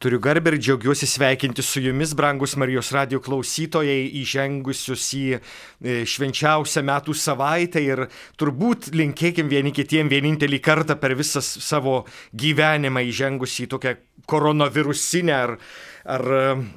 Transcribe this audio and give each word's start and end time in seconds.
Turiu 0.00 0.16
garbę 0.20 0.54
ir 0.54 0.56
džiaugiuosi 0.56 1.04
sveikinti 1.06 1.60
su 1.62 1.80
jumis, 1.84 2.14
brangus 2.16 2.54
Marijos 2.56 2.88
radio 2.96 3.18
klausytojai, 3.20 4.06
įžengusius 4.22 5.08
į 5.18 5.24
e, 5.36 5.40
švenčiausią 6.08 6.80
metų 6.88 7.12
savaitę 7.20 7.82
ir 7.84 8.06
turbūt 8.40 8.88
linkėkim 8.96 9.50
vieni 9.52 9.74
kitiem 9.76 10.08
vienintelį 10.08 10.62
kartą 10.64 10.96
per 10.96 11.12
visą 11.20 11.42
savo 11.44 11.98
gyvenimą 12.32 13.02
įžengus 13.10 13.58
į 13.60 13.68
tokią 13.74 13.92
koronavirusinę 14.26 15.34
ar, 15.34 15.56
ar, 16.04 16.24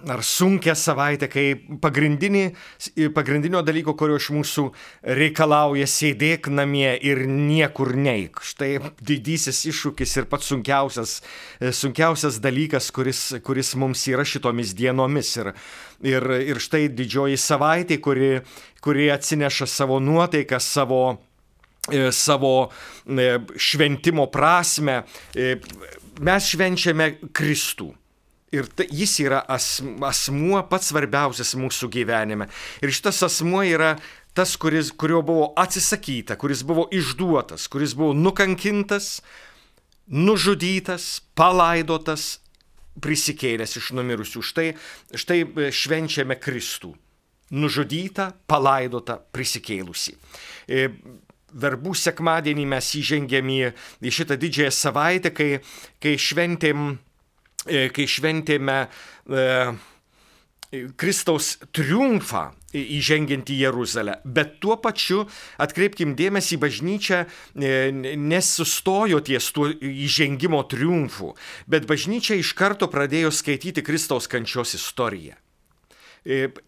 ar 0.08 0.24
sunkę 0.24 0.76
savaitę, 0.76 1.28
kai 1.28 1.56
pagrindinio 1.82 3.64
dalyko, 3.66 3.96
kurio 3.98 4.18
iš 4.20 4.30
mūsų 4.36 4.66
reikalauja 5.20 5.88
sėdėk 5.90 6.50
namie 6.54 6.92
ir 7.02 7.26
niekur 7.28 7.96
neik. 7.96 8.44
Štai 8.44 8.78
didysis 9.02 9.64
iššūkis 9.72 10.18
ir 10.22 10.30
pats 10.32 10.52
sunkiausias, 10.52 11.18
sunkiausias 11.60 12.40
dalykas, 12.44 12.92
kuris, 12.96 13.26
kuris 13.44 13.74
mums 13.80 14.06
yra 14.12 14.26
šitomis 14.28 14.76
dienomis. 14.78 15.36
Ir, 15.42 15.54
ir, 16.06 16.30
ir 16.54 16.64
štai 16.64 16.88
didžioji 16.94 17.40
savaitė, 17.40 18.00
kuri, 18.04 18.34
kuri 18.84 19.12
atsineša 19.14 19.70
savo 19.70 20.00
nuotaiką, 20.04 20.60
savo 20.62 21.04
savo 22.12 22.72
e, 23.08 23.40
šventimo 23.58 24.28
prasme, 24.32 25.04
e, 25.36 25.58
mes 26.24 26.48
švenčiame 26.48 27.10
Kristų. 27.36 27.90
Ir 28.54 28.70
ta, 28.70 28.86
jis 28.86 29.18
yra 29.24 29.42
as, 29.50 29.82
asmuo 30.06 30.62
pats 30.70 30.92
svarbiausias 30.92 31.56
mūsų 31.58 31.90
gyvenime. 31.92 32.48
Ir 32.86 32.94
šitas 32.94 33.24
asmuo 33.26 33.64
yra 33.66 33.96
tas, 34.38 34.54
kuris, 34.62 34.94
kurio 34.94 35.24
buvo 35.26 35.50
atsisakyta, 35.58 36.38
kuris 36.38 36.62
buvo 36.64 36.86
išduotas, 36.94 37.66
kuris 37.68 37.98
buvo 37.98 38.14
nukankintas, 38.14 39.18
nužudytas, 40.08 41.24
palaidotas, 41.36 42.38
prisikėlęs 43.02 43.76
iš 43.82 43.92
numirusių. 43.98 44.44
Štai, 44.46 44.68
štai 45.18 45.42
e, 45.44 45.72
švenčiame 45.74 46.38
Kristų. 46.40 46.94
Nužudytą, 47.54 48.32
palaidotą, 48.50 49.20
prisikėlusi. 49.34 50.16
E, 51.54 51.64
verbų 51.64 51.94
sekmadienį 51.96 52.68
mes 52.76 52.94
įžengėm 52.98 53.50
į, 53.54 53.64
į 54.02 54.14
šitą 54.20 54.38
didžiąją 54.42 54.74
savaitę, 54.74 55.34
kai, 55.38 55.50
kai 56.02 56.18
šventėm 56.18 56.94
E, 57.64 57.88
kai 57.96 58.06
šventėme 58.10 58.78
e, 58.84 59.44
Kristaus 61.00 61.54
triumfą 61.72 62.50
įžengiant 62.74 63.48
į 63.54 63.60
Jeruzalę. 63.62 64.18
Bet 64.26 64.58
tuo 64.64 64.76
pačiu 64.82 65.22
atkreipkim 65.62 66.16
dėmesį, 66.20 66.58
bažnyčia 66.60 67.22
e, 67.24 67.94
nesustojo 68.20 69.22
ties 69.24 69.48
tuo 69.56 69.70
įžengimo 69.70 70.64
triumfu, 70.68 71.36
bet 71.70 71.88
bažnyčia 71.88 72.36
iš 72.42 72.52
karto 72.58 72.90
pradėjo 72.92 73.32
skaityti 73.32 73.86
Kristaus 73.86 74.28
kančios 74.28 74.76
istoriją. 74.76 75.40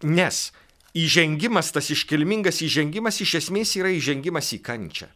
Nes 0.04 0.50
įžengimas, 0.96 1.72
tas 1.74 1.90
iškilmingas 1.92 2.62
įžengimas 2.64 3.20
iš 3.24 3.38
esmės 3.42 3.76
yra 3.78 3.92
įžengimas 3.94 4.52
į 4.56 4.62
kančią. 4.64 5.08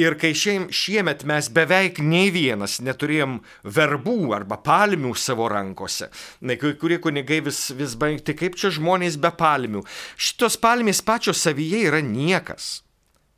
Ir 0.00 0.16
kai 0.20 0.32
šiem, 0.36 0.66
šiemet 0.72 1.22
mes 1.28 1.48
beveik 1.52 2.00
nei 2.02 2.30
vienas 2.34 2.78
neturėjom 2.84 3.38
verbų 3.76 4.16
arba 4.36 4.58
palmių 4.64 5.12
savo 5.18 5.46
rankose, 5.52 6.08
na, 6.40 6.56
kai 6.60 6.72
kurie 6.80 6.98
kunigai 7.02 7.42
vis, 7.44 7.68
vis 7.76 7.94
baigti, 8.00 8.34
kaip 8.36 8.56
čia 8.60 8.72
žmonės 8.74 9.18
be 9.20 9.30
palmių. 9.38 9.84
Šitos 10.16 10.56
palmės 10.60 11.02
pačios 11.04 11.44
savyje 11.44 11.84
yra 11.90 12.00
niekas. 12.04 12.82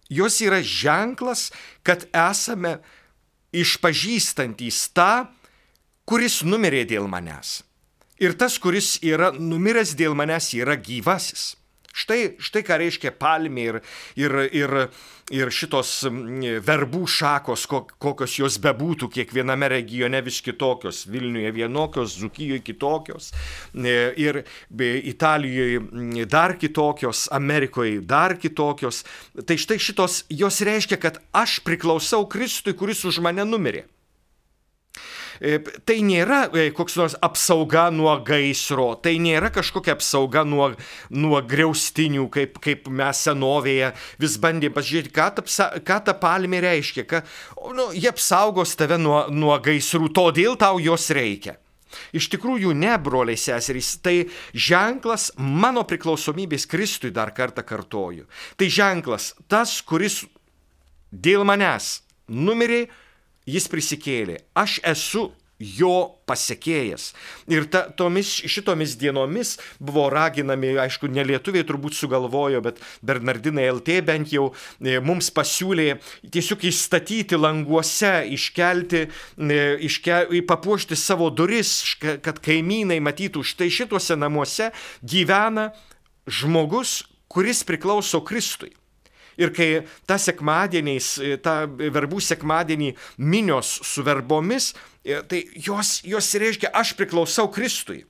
Jos 0.08 0.38
yra 0.44 0.62
ženklas, 0.62 1.50
kad 1.82 2.06
esame 2.14 2.78
išpažįstantys 3.56 4.84
tą, 4.94 5.26
kuris 6.06 6.44
numirė 6.46 6.86
dėl 6.86 7.10
manęs. 7.10 7.65
Ir 8.22 8.32
tas, 8.40 8.56
kuris 8.62 8.96
yra 9.04 9.32
numiręs 9.36 9.92
dėl 9.98 10.16
manęs, 10.16 10.54
yra 10.56 10.78
gyvasis. 10.80 11.54
Štai, 11.96 12.34
štai 12.36 12.60
ką 12.60 12.76
reiškia 12.76 13.10
palmė 13.16 13.62
ir, 13.70 13.76
ir, 14.20 14.34
ir, 14.52 14.72
ir 15.32 15.52
šitos 15.52 15.92
verbų 16.66 17.06
šakos, 17.08 17.64
kokios 17.72 18.34
jos 18.36 18.58
bebūtų, 18.60 19.08
kiekviename 19.14 19.70
regione 19.72 20.20
vis 20.26 20.42
kitokios. 20.44 21.06
Vilniuje 21.08 21.54
vienokios, 21.56 22.18
Zukijoje 22.20 22.60
kitokios, 22.66 23.30
e, 23.72 23.96
ir 24.20 24.42
Italijoje 25.08 26.28
dar 26.28 26.58
kitokios, 26.60 27.30
Amerikoje 27.32 28.04
dar 28.04 28.36
kitokios. 28.36 29.00
Tai 29.48 29.56
štai 29.56 29.80
šitos 29.80 30.26
jos 30.28 30.60
reiškia, 30.68 31.00
kad 31.00 31.22
aš 31.32 31.62
priklausau 31.64 32.28
Kristui, 32.28 32.76
kuris 32.76 33.06
už 33.08 33.24
mane 33.24 33.48
numirė. 33.48 33.86
E, 35.40 35.58
tai 35.88 35.98
nėra 36.06 36.46
e, 36.50 36.68
koks 36.76 36.96
nors 37.00 37.16
apsauga 37.24 37.88
nuo 37.94 38.14
gaisro, 38.26 38.92
tai 39.02 39.16
nėra 39.22 39.50
kažkokia 39.54 39.96
apsauga 39.96 40.44
nuo, 40.48 40.70
nuo 41.10 41.42
greustinių, 41.44 42.28
kaip, 42.32 42.60
kaip 42.64 42.88
mes 42.88 43.22
senovėje 43.26 43.92
vis 44.22 44.38
bandėm 44.42 44.74
pasižiūrėti, 44.76 45.14
ką 45.16 45.28
ta, 45.36 45.68
ką 45.80 46.00
ta 46.08 46.16
palmė 46.20 46.62
reiškia, 46.64 47.06
kad 47.10 47.36
nu, 47.76 47.90
jie 47.96 48.10
apsaugos 48.12 48.76
tave 48.78 48.98
nuo, 49.00 49.26
nuo 49.32 49.56
gaisrų, 49.62 50.10
todėl 50.16 50.58
tau 50.60 50.80
jos 50.82 51.10
reikia. 51.14 51.58
Iš 52.16 52.28
tikrųjų, 52.34 52.74
ne, 52.76 52.92
broliai 53.00 53.38
seserys, 53.40 53.94
tai 54.04 54.26
ženklas 54.52 55.30
mano 55.38 55.84
priklausomybės 55.88 56.66
Kristui 56.68 57.12
dar 57.14 57.32
kartą 57.36 57.64
kartoju. 57.66 58.26
Tai 58.58 58.68
ženklas 58.68 59.32
tas, 59.48 59.78
kuris 59.86 60.24
dėl 61.10 61.46
manęs 61.48 62.00
numirė, 62.28 62.86
jis 63.46 63.68
prisikėlė. 63.72 64.40
Aš 64.58 64.80
esu 64.86 65.30
jo 65.58 66.18
pasiekėjas. 66.28 67.12
Ir 67.48 67.64
ta, 67.72 67.86
tomis, 67.96 68.28
šitomis 68.44 68.96
dienomis 69.00 69.54
buvo 69.80 70.06
raginami, 70.12 70.74
aišku, 70.82 71.08
ne 71.08 71.24
lietuviai 71.24 71.64
turbūt 71.64 71.96
sugalvojo, 71.96 72.60
bet 72.64 72.82
Bernardinai 73.06 73.70
LT 73.72 74.00
bent 74.04 74.34
jau 74.34 74.50
e, 74.52 74.98
mums 75.00 75.30
pasiūlė 75.32 75.96
tiesiog 76.32 76.66
įstatyti 76.68 77.40
languose, 77.40 78.12
iškelti, 78.36 79.06
e, 79.08 79.60
iškel, 79.88 80.36
papuošti 80.48 80.98
savo 80.98 81.30
duris, 81.32 81.78
kad 82.00 82.40
kaimynai 82.44 83.00
matytų, 83.04 83.44
štai 83.46 83.72
šituose 83.72 84.18
namuose 84.20 84.72
gyvena 85.00 85.70
žmogus, 86.28 87.00
kuris 87.32 87.64
priklauso 87.64 88.20
Kristui. 88.26 88.74
Ir 89.36 89.52
kai 89.52 89.84
tą 90.08 90.16
sekmadieniais, 90.20 91.08
e, 91.20 91.36
tą 91.36 91.66
verbų 91.68 92.22
sekmadienį 92.24 92.94
minios 93.18 93.74
su 93.84 94.04
verbomis, 94.06 94.72
e, 95.04 95.20
tai 95.28 95.42
jos, 95.54 96.00
jos 96.08 96.30
reiškia, 96.40 96.72
aš 96.72 96.94
priklausau 96.96 97.50
Kristui. 97.52 98.04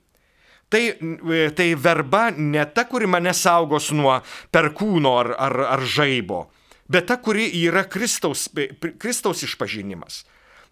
Tai, 0.70 0.82
e, 0.82 1.50
tai 1.54 1.68
verba 1.74 2.30
ne 2.30 2.64
ta, 2.66 2.86
kuri 2.86 3.06
mane 3.10 3.34
saugos 3.34 3.92
nuo 3.94 4.20
perkūno 4.54 5.16
ar, 5.18 5.34
ar, 5.38 5.60
ar 5.76 5.82
žaibo, 5.82 6.46
bet 6.90 7.06
ta, 7.10 7.18
kuri 7.22 7.50
yra 7.66 7.84
Kristaus, 7.90 8.48
Kristaus 8.98 9.42
išpažinimas. 9.46 10.24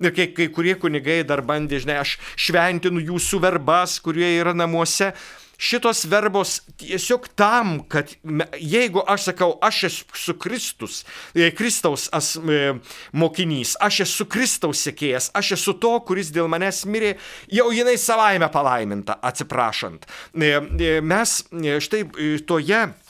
Ir 0.03 0.11
kai, 0.11 0.27
kai 0.35 0.49
kurie 0.51 0.75
kunigai 0.79 1.23
dar 1.27 1.43
bandė, 1.47 1.79
žinai, 1.83 2.01
aš 2.03 2.17
šventinu 2.35 3.03
jūsų 3.03 3.39
verbas, 3.43 4.01
kurie 4.03 4.27
yra 4.41 4.55
namuose, 4.55 5.13
šitos 5.59 6.05
verbos 6.11 6.61
tiesiog 6.81 7.29
tam, 7.39 7.77
kad 7.89 8.13
jeigu 8.61 9.03
aš 9.07 9.31
sakau, 9.31 9.55
aš 9.63 9.85
esu 9.91 10.37
Kristus, 10.41 11.05
e, 11.35 11.51
Kristaus 11.55 12.09
as, 12.13 12.35
e, 12.37 12.75
mokinys, 13.13 13.77
aš 13.81 14.05
esu 14.07 14.27
Kristaus 14.31 14.85
sekėjas, 14.87 15.31
aš 15.35 15.55
esu 15.59 15.77
to, 15.81 15.95
kuris 16.07 16.33
dėl 16.35 16.51
manęs 16.51 16.85
mirė, 16.87 17.15
jau 17.53 17.71
jinai 17.75 17.97
savaime 18.01 18.51
palaiminta, 18.53 19.19
atsiprašant. 19.23 20.07
E, 20.35 21.01
mes 21.01 21.41
štai 21.85 22.05
toje 22.47 22.75
E, 22.75 23.04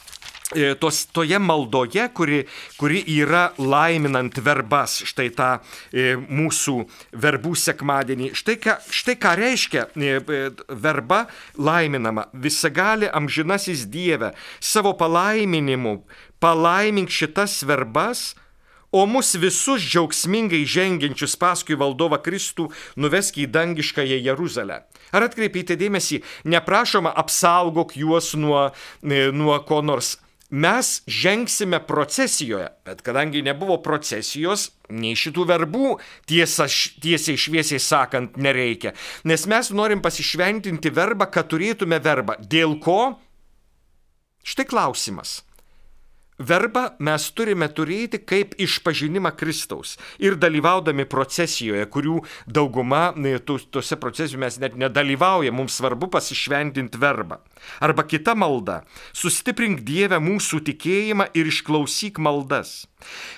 tos, 0.79 1.05
toje 1.05 1.39
maldoje, 1.39 2.09
kuri, 2.13 2.43
kuri 2.77 3.01
yra 3.17 3.49
laiminant 3.57 4.37
verbas, 4.45 4.99
štai 5.09 5.31
tą 5.33 5.49
e, 5.89 6.13
mūsų 6.15 6.75
verbų 7.17 7.55
sekmadienį. 7.57 8.29
Štai 8.37 8.57
ką, 8.61 8.77
štai 8.93 9.17
ką 9.17 9.33
reiškia 9.41 9.87
e, 9.97 10.19
verba 10.69 11.25
laiminama. 11.57 12.27
Visagali 12.33 13.09
amžinasis 13.09 13.87
Dieve 13.89 14.35
savo 14.61 14.93
palaiminimu 14.93 16.03
palaimink 16.39 17.09
šitas 17.09 17.63
verbas, 17.65 18.35
o 18.95 19.03
mus 19.09 19.33
visus 19.35 19.81
džiaugsmingai 19.83 20.61
žengiančius 20.63 21.33
paskui 21.35 21.75
valdovą 21.75 22.21
Kristų 22.23 22.69
nuvesk 23.01 23.41
į 23.41 23.49
dangiškąją 23.51 24.21
Jeruzalę. 24.23 24.83
Ar 25.11 25.25
atkreipėte 25.25 25.75
dėmesį, 25.79 26.21
neprašoma 26.47 27.11
apsaugok 27.17 27.95
juos 27.99 28.33
nuo, 28.39 28.69
nuo 29.01 29.57
ko 29.67 29.81
nors 29.83 30.15
mes 30.49 31.01
žengsime 31.07 31.79
procesijoje, 31.87 32.69
bet 32.85 33.01
kadangi 33.05 33.41
nebuvo 33.45 33.77
procesijos, 33.83 34.69
nei 34.89 35.15
šitų 35.17 35.45
verbų 35.49 35.95
tiesa, 36.29 36.67
tiesiai 37.01 37.39
šviesiai 37.39 37.81
sakant 37.81 38.37
nereikia, 38.37 38.93
nes 39.25 39.47
mes 39.49 39.71
norim 39.73 40.03
pasišventinti 40.05 40.93
verbą, 40.93 41.29
kad 41.33 41.49
turėtume 41.49 41.99
verbą. 42.03 42.37
Dėl 42.39 42.77
ko? 42.83 43.15
Štai 44.45 44.67
klausimas. 44.69 45.39
Verbą 46.35 46.89
mes 46.99 47.29
turime 47.31 47.69
turėti 47.71 48.19
kaip 48.19 48.57
išpažinimą 48.59 49.31
Kristaus 49.39 49.93
ir 50.19 50.35
dalyvaudami 50.35 51.05
procesijoje, 51.07 51.85
kurių 51.87 52.17
dauguma 52.45 53.13
tuose 53.47 53.95
procesijose 53.95 54.41
mes 54.43 54.59
net 54.59 54.75
nedalyvaujame, 54.75 55.55
mums 55.55 55.79
svarbu 55.79 56.09
pasišventinti 56.11 56.99
verbą. 56.99 57.39
Arba 57.79 58.03
kita 58.03 58.35
malda- 58.35 58.83
sustiprink 59.21 59.79
Dievę 59.87 60.19
mūsų 60.19 60.59
tikėjimą 60.67 61.31
ir 61.33 61.45
išklausyk 61.47 62.19
maldas. 62.19 62.85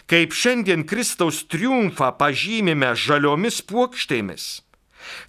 Kaip 0.08 0.34
šiandien 0.34 0.84
Kristaus 0.84 1.46
triumfą 1.46 2.18
pažymime 2.18 2.96
žaliomis 2.96 3.62
puokštėmis, 3.62 4.62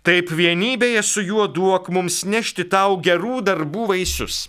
taip 0.02 0.30
vienybėje 0.30 1.02
su 1.04 1.20
juo 1.20 1.46
duok 1.46 1.90
mums 1.90 2.24
nešti 2.24 2.64
tau 2.64 2.96
gerų 2.96 3.42
darbų 3.44 3.88
vaisius 3.88 4.48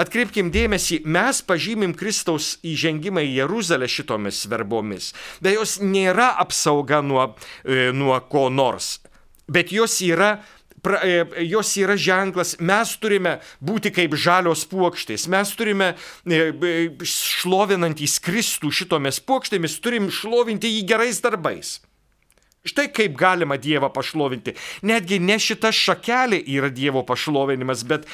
Atkreipkim 0.00 0.52
dėmesį, 0.54 1.02
mes 1.04 1.42
pažymim 1.46 1.94
Kristaus 1.98 2.56
įžengimą 2.66 3.24
į 3.26 3.34
Jeruzalę 3.42 3.88
šitomis 3.90 4.44
verbomis, 4.50 5.12
bet 5.44 5.58
jos 5.58 5.78
nėra 5.82 6.32
apsauga 6.42 7.02
nuo, 7.02 7.34
e, 7.64 7.90
nuo 7.96 8.18
ko 8.30 8.48
nors, 8.52 8.98
bet 9.48 9.72
jos 9.72 10.00
yra 10.04 10.38
pra, 10.82 11.00
e, 11.04 11.26
jos 11.48 11.74
yra 11.76 11.96
ženklas, 11.98 12.56
mes 12.60 12.94
turime 13.00 13.38
būti 13.64 13.92
kaip 13.94 14.14
žalios 14.18 14.64
puokštės, 14.70 15.28
mes 15.30 15.52
turime 15.58 15.92
e, 16.24 16.40
šlovinantys 17.02 18.18
Kristų 18.24 18.72
šitomis 18.74 19.20
puokštėmis, 19.26 19.78
turim 19.84 20.10
šlovinti 20.12 20.70
jį 20.78 20.86
gerais 20.88 21.22
darbais. 21.24 21.78
Štai 22.68 22.88
kaip 22.94 23.16
galima 23.18 23.58
Dievą 23.60 23.90
pašlovinti. 23.94 24.56
Netgi 24.88 25.20
ne 25.22 25.38
šita 25.40 25.72
šakelė 25.74 26.42
yra 26.58 26.70
Dievo 26.74 27.04
pašlovinimas, 27.08 27.84
bet 27.88 28.08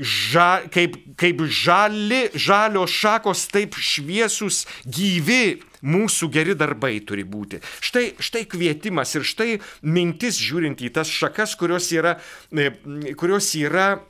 ža, 0.00 0.66
kaip, 0.72 0.96
kaip 1.20 1.42
žali, 1.46 2.26
žalio 2.34 2.86
šakos, 2.88 3.46
taip 3.52 3.76
šviesus, 3.76 4.64
gyvi 4.88 5.60
mūsų 5.86 6.28
geri 6.32 6.56
darbai 6.58 6.98
turi 7.06 7.24
būti. 7.24 7.60
Štai, 7.84 8.04
štai 8.20 8.44
kvietimas 8.48 9.14
ir 9.16 9.26
štai 9.26 9.50
mintis 9.82 10.40
žiūrint 10.40 10.80
į 10.84 10.92
tas 10.96 11.08
šakas, 11.12 11.56
kurios 11.60 11.90
yra, 11.94 12.16
e, 12.52 12.70
kurios 13.18 13.52
yra 13.58 14.00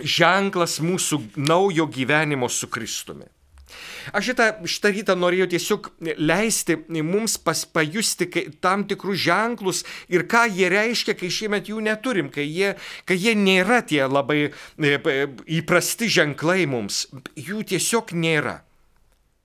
ženklas 0.00 0.80
mūsų 0.82 1.20
naujo 1.38 1.86
gyvenimo 1.92 2.48
su 2.50 2.68
Kristumi. 2.68 3.28
Aš 4.12 4.30
šitą, 4.30 4.48
šitą 4.68 4.92
rytą 4.94 5.16
norėjau 5.18 5.48
tiesiog 5.54 5.88
leisti 6.20 6.76
mums 7.00 7.36
pas, 7.40 7.64
pajusti 7.64 8.28
tam 8.64 8.84
tikrus 8.88 9.22
ženklus 9.24 9.84
ir 10.12 10.26
ką 10.30 10.44
jie 10.52 10.68
reiškia, 10.72 11.16
kai 11.18 11.32
šiemet 11.32 11.70
jų 11.72 11.80
neturim, 11.84 12.28
kai 12.32 12.44
jie, 12.44 12.74
kai 13.08 13.16
jie 13.16 13.34
nėra 13.38 13.80
tie 13.86 14.04
labai 14.04 14.40
e, 14.50 15.16
įprasti 15.60 16.10
ženklai 16.12 16.68
mums. 16.70 17.06
Jų 17.36 17.64
tiesiog 17.72 18.12
nėra. 18.12 18.63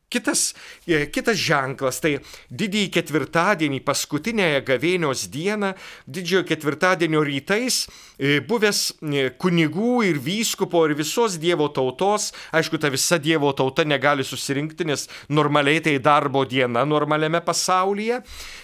Kitas, 0.09 0.55
e, 0.87 1.05
kitas 1.13 1.37
ženklas 1.37 1.99
tai 2.01 2.15
didįjį 2.49 2.87
ketvirtadienį, 2.95 3.79
paskutinėje 3.85 4.63
gavėnios 4.65 5.27
dieną, 5.29 5.75
didžiojo 6.09 6.47
ketvirtadienio 6.49 7.21
rytais, 7.27 7.83
e, 8.17 8.39
buvęs 8.41 8.81
e, 8.89 9.27
kunigų 9.37 9.99
ir 10.09 10.17
vyskupo 10.17 10.81
ir 10.89 10.95
visos 10.97 11.37
Dievo 11.37 11.69
tautos, 11.69 12.31
aišku, 12.49 12.81
ta 12.81 12.89
visa 12.89 13.21
Dievo 13.21 13.53
tauta 13.53 13.85
negali 13.85 14.25
susirinkti, 14.25 14.89
nes 14.89 15.05
normaliai 15.29 15.85
tai 15.85 15.99
darbo 16.01 16.41
diena 16.41 16.87
normaliame 16.89 17.43
pasaulyje 17.45 18.23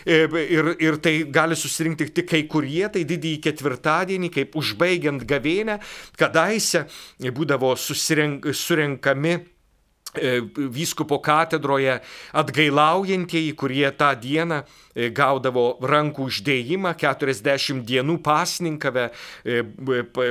ir, 0.09 0.73
ir 0.81 0.97
tai 0.97 1.17
gali 1.29 1.53
susirinkti 1.55 2.09
tik 2.09 2.31
kai 2.33 2.43
kurie, 2.49 2.87
tai 2.89 3.05
didįjį 3.05 3.43
ketvirtadienį, 3.45 4.33
kaip 4.33 4.57
užbaigiant 4.57 5.21
gavėnę, 5.29 5.77
kadaise 6.17 6.87
būdavo 7.21 7.75
surenkami 7.77 9.37
vyskupo 10.55 11.19
katedroje 11.19 11.99
atgailaujantieji, 12.33 13.53
kurie 13.53 13.91
tą 13.91 14.15
dieną 14.15 14.55
e, 14.55 14.63
gaudavo 14.95 15.75
rankų 15.83 16.29
uždėjimą, 16.29 16.93
40 16.99 17.83
dienų 17.85 18.17
pasninkave, 18.23 19.09
e, 19.43 19.63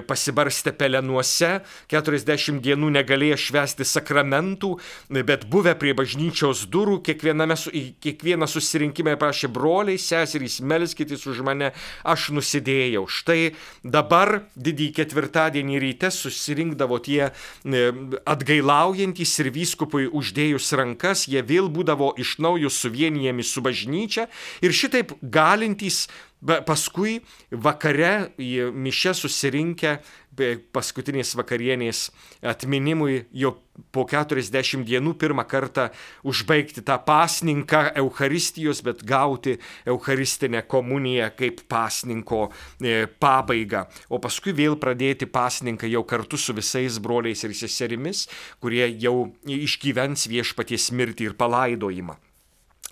pasibarstę 0.08 0.72
pelenuose, 0.72 1.60
40 1.92 2.60
dienų 2.64 2.90
negalėjo 2.96 3.36
švesti 3.36 3.84
sakramentų, 3.84 4.74
bet 5.10 5.44
buvę 5.52 5.74
prie 5.78 5.92
bažnyčios 5.94 6.64
durų, 6.72 7.00
kiekvieną 7.04 8.48
susirinkimą 8.48 9.16
prašė 9.20 9.52
broliai, 9.52 9.98
seserys, 10.00 10.60
melskitys 10.60 11.26
už 11.28 11.42
mane, 11.44 11.72
aš 12.04 12.30
nusidėjau. 12.34 13.04
Štai 13.08 13.54
dabar 13.84 14.46
didįjį 14.56 14.92
ketvirtadienį 14.96 15.80
ryte 15.82 16.10
susirinkdavo 16.14 16.98
tie 17.04 17.30
atgailaujantys 17.64 19.36
ir 19.44 19.52
vyskupui 19.54 20.08
uždėjus 20.08 20.72
rankas, 20.78 21.26
jie 21.28 21.42
vėl 21.44 21.68
būdavo 21.68 22.14
iš 22.20 22.38
naujo 22.40 22.72
suvienijami 22.72 23.44
su 23.44 23.60
bažnyčia 23.64 24.28
ir 24.62 24.74
šitaip 24.76 25.16
galintys 25.22 26.04
paskui 26.44 27.18
vakare 27.50 28.34
į 28.40 28.68
mišę 28.72 29.14
susirinkę 29.16 29.96
paskutinės 30.74 31.34
vakarienės 31.38 32.08
atminimui 32.44 33.22
jo 33.32 33.54
po 33.94 34.04
40 34.10 34.84
dienų 34.86 35.14
pirmą 35.18 35.44
kartą 35.50 35.88
užbaigti 36.26 36.82
tą 36.86 36.98
pasninką 37.06 37.84
Euharistijos, 38.02 38.82
bet 38.86 39.02
gauti 39.06 39.56
Eucharistinę 39.86 40.62
komuniją 40.66 41.30
kaip 41.38 41.64
pasninko 41.70 42.48
e, 42.48 43.06
pabaigą. 43.06 43.86
O 44.10 44.20
paskui 44.22 44.54
vėl 44.54 44.76
pradėti 44.78 45.26
pasninką 45.26 45.90
jau 45.90 46.04
kartu 46.06 46.38
su 46.38 46.54
visais 46.54 46.98
broliais 46.98 47.46
ir 47.46 47.54
seserimis, 47.54 48.26
kurie 48.60 48.86
jau 48.90 49.32
išgyvens 49.46 50.28
viešpaties 50.30 50.92
mirtį 50.94 51.30
ir 51.30 51.38
palaidojimą. 51.38 52.18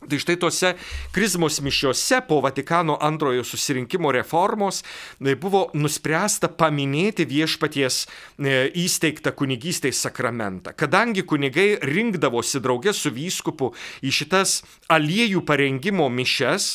Tai 0.09 0.19
štai 0.19 0.37
tose 0.41 0.73
krizmos 1.15 1.61
mišiuose 1.63 2.23
po 2.29 2.41
Vatikano 2.43 2.97
antrojo 3.01 3.45
susirinkimo 3.47 4.11
reformos 4.13 4.83
e, 4.83 5.35
buvo 5.39 5.69
nuspręsta 5.75 6.51
paminėti 6.51 7.27
viešpaties 7.29 8.03
e, 8.05 8.57
įsteigtą 8.83 9.35
kunigystės 9.39 10.03
sakramentą. 10.03 10.75
Kadangi 10.77 11.25
kunigai 11.29 11.77
rinkdavosi 11.87 12.63
draugė 12.63 12.95
su 12.97 13.13
vyskupu 13.15 13.73
į 14.03 14.15
šitas 14.19 14.61
aliejų 14.93 15.45
parengimo 15.47 16.09
mišes, 16.11 16.75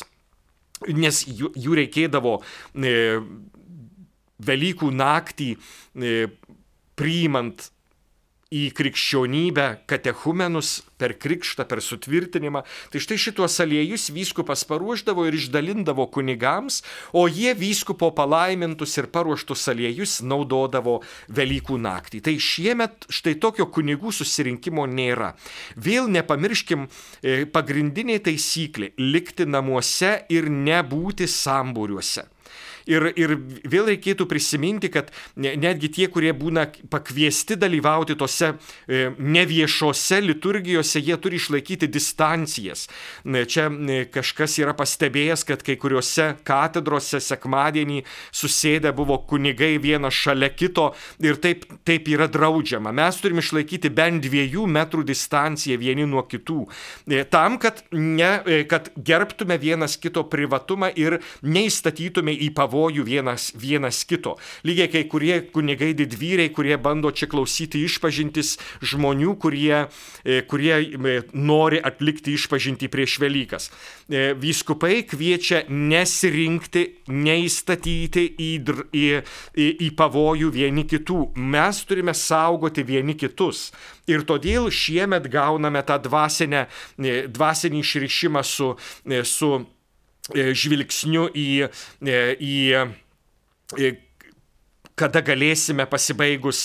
nes 0.94 1.24
jų, 1.26 1.52
jų 1.58 1.78
reikėdavo 1.82 2.38
e, 2.40 2.94
Velykų 4.38 4.92
naktį 4.94 5.48
e, 5.98 6.28
priimant 6.94 7.64
į 8.48 8.70
krikščionybę 8.72 9.64
katechumenus 9.88 10.78
per 10.98 11.12
krikštą, 11.20 11.66
per 11.68 11.82
sutvirtinimą. 11.84 12.62
Tai 12.88 13.02
štai 13.04 13.18
šitos 13.20 13.58
aliejus 13.60 14.08
vyskupas 14.14 14.64
paruoždavo 14.68 15.26
ir 15.28 15.36
išdalindavo 15.36 16.06
kunigams, 16.14 16.80
o 17.12 17.26
jie 17.28 17.52
vyskupo 17.58 18.08
palaimintus 18.16 18.96
ir 18.96 19.10
paruoštus 19.12 19.66
aliejus 19.68 20.18
naudodavo 20.24 20.98
Velykų 21.28 21.76
naktį. 21.84 22.22
Tai 22.24 22.34
šiemet 22.40 23.10
štai 23.12 23.36
tokio 23.42 23.68
kunigų 23.68 24.14
susirinkimo 24.16 24.88
nėra. 24.88 25.34
Vėl 25.76 26.08
nepamirškim 26.08 26.88
e, 26.88 27.44
pagrindinė 27.52 28.18
taisyklė- 28.24 28.94
likti 29.12 29.44
namuose 29.44 30.24
ir 30.32 30.48
nebūti 30.48 31.28
sambūriuose. 31.28 32.24
Ir, 32.88 33.10
ir 33.20 33.34
vėl 33.68 33.90
reikėtų 33.92 34.24
prisiminti, 34.28 34.88
kad 34.92 35.10
netgi 35.36 35.90
tie, 35.92 36.06
kurie 36.08 36.32
būna 36.36 36.64
pakviesti 36.88 37.58
dalyvauti 37.60 38.16
tose 38.18 38.54
e, 38.54 39.10
neviešose 39.12 40.22
liturgijose, 40.24 41.02
jie 41.04 41.18
turi 41.20 41.36
išlaikyti 41.36 41.88
distancijas. 41.92 42.86
Čia 43.24 43.68
kažkas 44.14 44.56
yra 44.62 44.72
pastebėjęs, 44.78 45.44
kad 45.48 45.64
kai 45.66 45.76
kuriuose 45.80 46.30
katedrose 46.48 47.20
sekmadienį 47.24 48.00
susėdę 48.32 48.94
buvo 48.96 49.18
kunigai 49.28 49.74
vienas 49.82 50.16
šalia 50.16 50.48
kito 50.54 50.88
ir 51.20 51.36
taip, 51.42 51.66
taip 51.84 52.08
yra 52.08 52.28
draudžiama. 52.32 52.94
Mes 52.96 53.20
turime 53.20 53.44
išlaikyti 53.44 53.92
bent 53.92 54.24
dviejų 54.24 54.64
metrų 54.78 55.04
distanciją 55.08 55.76
vieni 55.80 56.08
nuo 56.08 56.24
kitų. 56.24 56.64
E, 57.04 57.20
tam, 57.28 57.60
kad, 57.60 57.84
ne, 57.92 58.32
e, 58.48 58.62
kad 58.70 58.88
gerbtume 58.96 59.60
vienas 59.60 59.98
kito 60.00 60.24
privatumą 60.32 60.90
ir 60.96 61.20
neįstatytume 61.44 62.32
į 62.48 62.52
pavojų 62.56 62.77
pavojų 62.78 63.04
vienas, 63.04 63.52
vienas 63.54 64.04
kito. 64.06 64.36
Lygiai 64.64 64.88
kai 64.88 65.04
kurie 65.10 65.40
kunigai 65.52 65.94
didvyriai, 65.94 66.50
kurie 66.54 66.76
bando 66.78 67.10
čia 67.10 67.26
klausyti 67.28 67.82
išpažintis 67.84 68.58
žmonių, 68.82 69.34
kurie, 69.38 69.88
e, 70.24 70.42
kurie 70.46 70.74
e, 70.78 71.22
nori 71.34 71.80
atlikti 71.82 72.34
išpažinti 72.34 72.88
prieš 72.88 73.18
Velykas. 73.18 73.70
E, 74.08 74.34
vyskupai 74.38 75.02
kviečia 75.08 75.64
nesirinkti, 75.68 76.84
neįstatyti 77.08 78.26
į, 78.38 78.50
į, 78.92 79.06
į, 79.56 79.68
į 79.88 79.90
pavojų 79.98 80.52
vieni 80.54 80.86
kitų. 80.86 81.32
Mes 81.36 81.82
turime 81.84 82.14
saugoti 82.14 82.84
vieni 82.86 83.16
kitus. 83.18 83.72
Ir 84.08 84.22
todėl 84.24 84.70
šiemet 84.72 85.26
gauname 85.28 85.82
tą 85.84 85.98
dvasinę, 86.00 86.68
dvasinį 87.28 87.82
išrišimą 87.82 88.44
su, 88.46 88.70
su 89.28 89.50
žvilgsniu 90.34 91.28
į, 91.32 91.48
e, 92.04 92.20
į, 92.36 92.56
į 93.78 93.92
kada 94.98 95.22
galėsime 95.24 95.86
pasibaigus, 95.90 96.62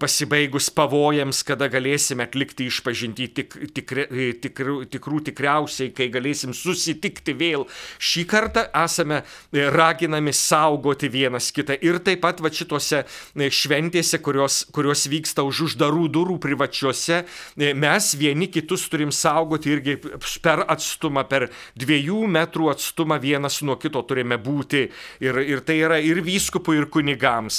pasibaigus 0.00 0.68
pavojams, 0.74 1.42
kada 1.46 1.68
galėsime 1.72 2.26
atlikti 2.26 2.66
išpažinti 2.70 3.28
tik, 3.38 3.56
tikri, 3.76 4.06
tikrų, 4.42 4.76
tikrų 4.92 5.20
tikriausiai, 5.30 5.92
kai 5.96 6.08
galėsim 6.12 6.54
susitikti 6.56 7.34
vėl. 7.38 7.66
Šį 8.02 8.24
kartą 8.30 8.66
esame 8.82 9.22
raginami 9.52 10.34
saugoti 10.36 11.10
vienas 11.12 11.50
kitą 11.54 11.76
ir 11.82 12.00
taip 12.04 12.22
pat 12.24 12.42
va 12.42 12.52
šitose 12.52 13.02
šventėse, 13.34 14.20
kurios, 14.22 14.62
kurios 14.74 15.06
vyksta 15.10 15.44
už 15.46 15.64
uždarų 15.68 16.08
durų 16.12 16.38
privačiuose, 16.42 17.22
mes 17.56 18.12
vieni 18.18 18.48
kitus 18.52 18.88
turim 18.92 19.12
saugoti 19.14 19.72
irgi 19.74 19.98
per 20.42 20.64
atstumą, 20.70 21.24
per 21.28 21.48
dviejų 21.78 22.24
metrų 22.30 22.70
atstumą 22.72 23.18
vienas 23.22 23.60
nuo 23.66 23.78
kito 23.80 24.02
turime 24.06 24.38
būti. 24.42 24.86
Ir, 25.22 25.38
ir 25.44 25.62
tai 25.66 25.78
yra 25.82 25.98
ir 26.02 26.22
vyskupui, 26.24 26.78
ir 26.80 26.88
kunigams 26.92 27.51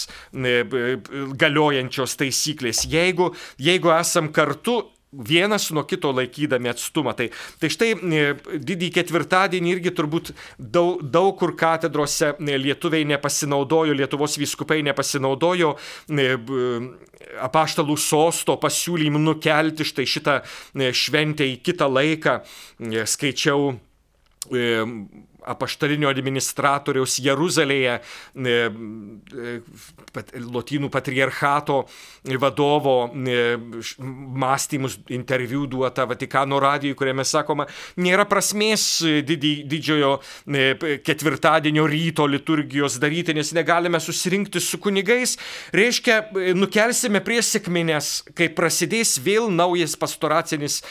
galiojančios 1.44 2.18
taisyklės. 2.20 2.86
Jeigu, 2.90 3.32
jeigu 3.62 3.94
esam 3.96 4.32
kartu, 4.34 4.82
vienas 5.14 5.70
nuo 5.72 5.84
kito 5.84 6.12
laikydami 6.12 6.72
atstumą. 6.72 7.14
Tai, 7.18 7.30
tai 7.62 7.70
štai 7.72 7.92
didįjį 8.66 8.92
ketvirtadienį 8.98 9.74
irgi 9.76 9.94
turbūt 9.96 10.34
daug, 10.58 11.02
daug 11.04 11.36
kur 11.40 11.56
katedrose 11.60 12.34
lietuviai 12.40 13.06
nepasinaudojo, 13.14 13.94
Lietuvos 13.94 14.38
vyskupai 14.42 14.82
nepasinaudojo 14.90 15.76
apaštalų 17.44 17.98
sosto 18.02 18.58
pasiūlymu 18.62 19.22
nukelti 19.22 19.86
štai 19.88 20.08
šitą 20.10 20.40
šventę 20.98 21.48
į 21.48 21.60
kitą 21.66 21.90
laiką. 21.92 22.40
Skaičiau 23.10 23.74
apaštalinio 25.48 26.10
administratoriaus 26.12 27.18
Jeruzalėje, 27.24 28.00
e, 28.00 28.58
e, 29.44 29.56
Lotynų 30.44 30.90
patriarchato 30.94 31.84
vadovo 32.40 32.96
e, 33.10 33.58
mąstymus 34.44 35.00
interviu 35.14 35.66
duota 35.68 36.06
Vatikano 36.10 36.60
radijui, 36.62 36.96
kuriame 36.98 37.26
sakoma, 37.28 37.66
nėra 37.98 38.26
prasmės 38.30 38.86
didžiojo 39.04 40.16
ketvirtadienio 41.06 41.86
ryto 41.90 42.28
liturgijos 42.30 43.00
daryti, 43.02 43.36
nes 43.36 43.54
negalime 43.56 44.00
susirinkti 44.04 44.62
su 44.64 44.80
kunigais. 44.82 45.36
Reiškia, 45.76 46.20
nukelsime 46.58 47.24
prie 47.26 47.42
sėkminės, 47.44 48.12
kai 48.38 48.50
prasidės 48.54 49.18
vėl 49.24 49.50
naujas 49.54 49.98
pastoracinis 50.00 50.82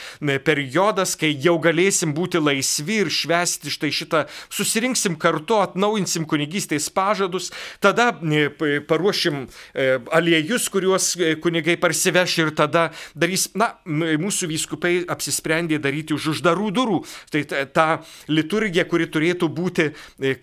periodas, 0.44 1.14
kai 1.18 1.32
jau 1.32 1.56
galėsim 1.62 2.14
būti 2.16 2.42
laisvi 2.42 3.02
ir 3.04 3.12
švesti 3.12 3.72
štai 3.72 3.92
šitą 3.94 4.24
susirinksim 4.50 5.16
kartu, 5.20 5.60
atnaujinsim 5.62 6.26
kunigystės 6.28 6.88
pažadus, 6.94 7.50
tada 7.82 8.10
e, 8.22 8.80
paruošim 8.88 9.44
e, 9.44 9.98
aliejus, 10.14 10.68
kuriuos 10.72 11.12
e, 11.16 11.34
kunigai 11.42 11.76
parsiveš 11.80 12.38
ir 12.42 12.52
tada 12.56 12.88
darys, 13.18 13.48
na, 13.58 13.72
mūsų 13.86 14.48
vyskupai 14.50 14.94
apsisprendė 15.12 15.80
daryti 15.82 16.16
už 16.16 16.32
uždarų 16.36 16.70
durų. 16.74 17.00
Tai 17.32 17.42
ta 17.74 17.86
liturgija, 18.30 18.84
kuri 18.88 19.08
turėtų 19.10 19.48
būti 19.52 19.88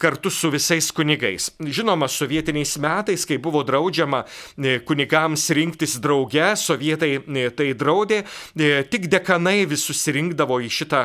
kartu 0.01 0.31
su 0.33 0.49
visais 0.53 0.89
kunigais. 0.95 1.49
Žinoma, 1.59 2.09
sovietiniais 2.11 2.75
metais, 2.81 3.25
kai 3.27 3.39
buvo 3.41 3.61
draudžiama 3.67 4.23
kunigams 4.87 5.47
rinktis 5.55 5.97
drauge, 6.01 6.51
sovietai 6.59 7.11
tai 7.55 7.69
draudė, 7.77 8.21
tik 8.91 9.07
dekanai 9.11 9.63
vis 9.69 9.85
susirinkdavo 9.87 10.59
į 10.65 10.71
šitą 10.79 11.03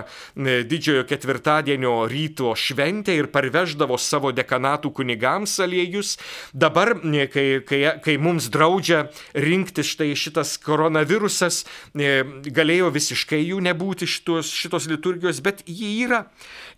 didžiojo 0.71 1.07
ketvirtadienio 1.11 1.95
ryto 2.11 2.55
šventę 2.59 2.84
šventę 2.85 3.14
ir 3.17 3.31
parveždavo 3.33 3.97
savo 3.99 4.33
dekanatų 4.33 4.91
kunigams 4.93 5.57
aliejus. 5.61 6.19
Dabar, 6.53 6.95
kai, 7.33 7.62
kai, 7.64 7.81
kai 8.05 8.17
mums 8.19 8.50
draudžia 8.53 9.09
rinkti 9.33 9.83
štai 9.83 10.12
šitas 10.14 10.59
koronavirusas, 10.61 11.64
galėjo 11.95 12.91
visiškai 12.93 13.41
jų 13.41 13.62
nebūti 13.64 14.07
šitos, 14.07 14.53
šitos 14.53 14.88
liturgijos, 14.91 15.41
bet 15.41 15.64
jį 15.64 16.05
yra. 16.05 16.25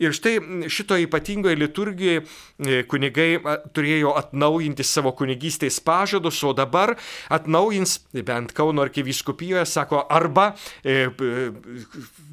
Ir 0.02 0.14
štai 0.16 0.68
šito 0.72 0.98
ypatingoje 1.00 1.56
liturgijoje 1.58 2.84
kunigai 2.90 3.38
turėjo 3.76 4.14
atnaujinti 4.18 4.84
savo 4.86 5.12
kunigystės 5.16 5.78
pažadus, 5.84 6.42
o 6.44 6.52
dabar 6.56 6.96
atnaujins, 7.32 7.98
bent 8.26 8.54
Kauno 8.56 8.84
arkiviskupijoje, 8.86 9.66
sako, 9.68 10.02
arba 10.12 10.50
e, 10.84 11.08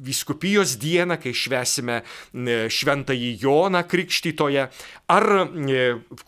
viskupijos 0.04 0.76
dieną, 0.80 1.18
kai 1.22 1.34
švesime 1.36 2.00
šventąjį 2.34 3.30
Joną 3.42 3.84
Krikštytoje, 3.88 4.68
ar 5.12 5.28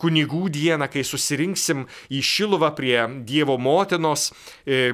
kunigų 0.01 0.47
dieną, 0.53 0.89
kai 0.91 1.05
susirinksim 1.07 1.85
į 2.13 2.21
Šiluvą 2.25 2.73
prie 2.77 2.99
Dievo 3.27 3.57
motinos 3.61 4.31
e, 4.65 4.93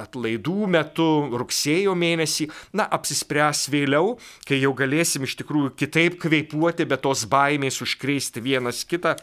atlaidų 0.00 0.68
metu, 0.70 1.08
rugsėjo 1.34 1.96
mėnesį, 1.98 2.48
na, 2.76 2.86
apsispręs 2.96 3.66
vėliau, 3.72 4.16
kai 4.48 4.60
jau 4.62 4.74
galėsim 4.76 5.26
iš 5.26 5.38
tikrųjų 5.42 5.74
kitaip 5.80 6.20
kveipuoti, 6.22 6.88
bet 6.88 7.04
tos 7.06 7.26
baimės 7.30 7.82
užkrėsti 7.84 8.44
vienas 8.44 8.84
kitą. 8.88 9.16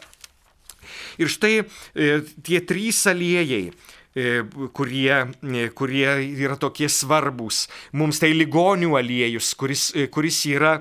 Ir 1.20 1.30
štai 1.30 1.54
e, 1.62 2.22
tie 2.44 2.60
trys 2.66 3.04
aliejai 3.10 3.70
E, 4.14 4.44
kurie, 4.72 5.26
e, 5.40 5.68
kurie 5.72 6.08
yra 6.36 6.58
tokie 6.60 6.84
svarbus. 6.92 7.64
Mums 7.96 8.18
tai 8.20 8.34
ligonių 8.36 8.92
aliejus, 8.98 9.54
kuris, 9.56 9.86
kuris 10.12 10.42
yra 10.50 10.74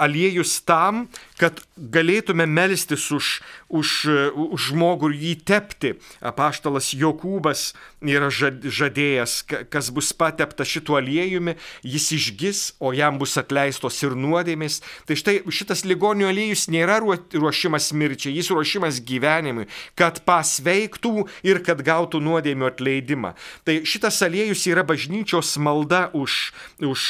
aliejus 0.00 0.54
tam, 0.64 1.02
kad 1.38 1.60
galėtume 1.78 2.46
melstis 2.50 3.06
už, 3.14 3.38
už, 3.70 3.90
už 4.34 4.68
žmogų 4.72 5.12
ir 5.12 5.18
jį 5.22 5.34
tepti. 5.46 5.92
Apaštalas 6.24 6.90
Jokūbas 6.98 7.72
yra 8.02 8.30
žadėjęs, 8.30 9.34
kas 9.70 9.90
bus 9.94 10.10
patepta 10.18 10.66
šituo 10.68 10.98
aliejumi, 10.98 11.56
jis 11.86 12.10
išgis, 12.18 12.62
o 12.82 12.92
jam 12.96 13.20
bus 13.22 13.36
atleistos 13.40 14.00
ir 14.02 14.16
nuodėmės. 14.18 14.80
Tai 15.08 15.18
štai 15.18 15.38
šitas 15.54 15.84
ligonių 15.88 16.28
aliejus 16.32 16.66
nėra 16.72 16.98
ruošimas 17.02 17.92
mirčiai, 17.94 18.34
jis 18.36 18.50
ruošimas 18.54 19.02
gyvenimui, 19.06 19.68
kad 19.98 20.22
pasveiktų 20.26 21.28
ir 21.46 21.62
kad 21.66 21.82
gautų 21.86 22.22
nuodėmių 22.24 22.72
atleidimą. 22.72 23.34
Tai 23.64 23.80
šitas 23.86 24.20
aliejus 24.26 24.66
yra 24.70 24.84
bažnyčios 24.86 25.54
malda 25.62 26.08
už, 26.16 26.50
už, 26.82 27.04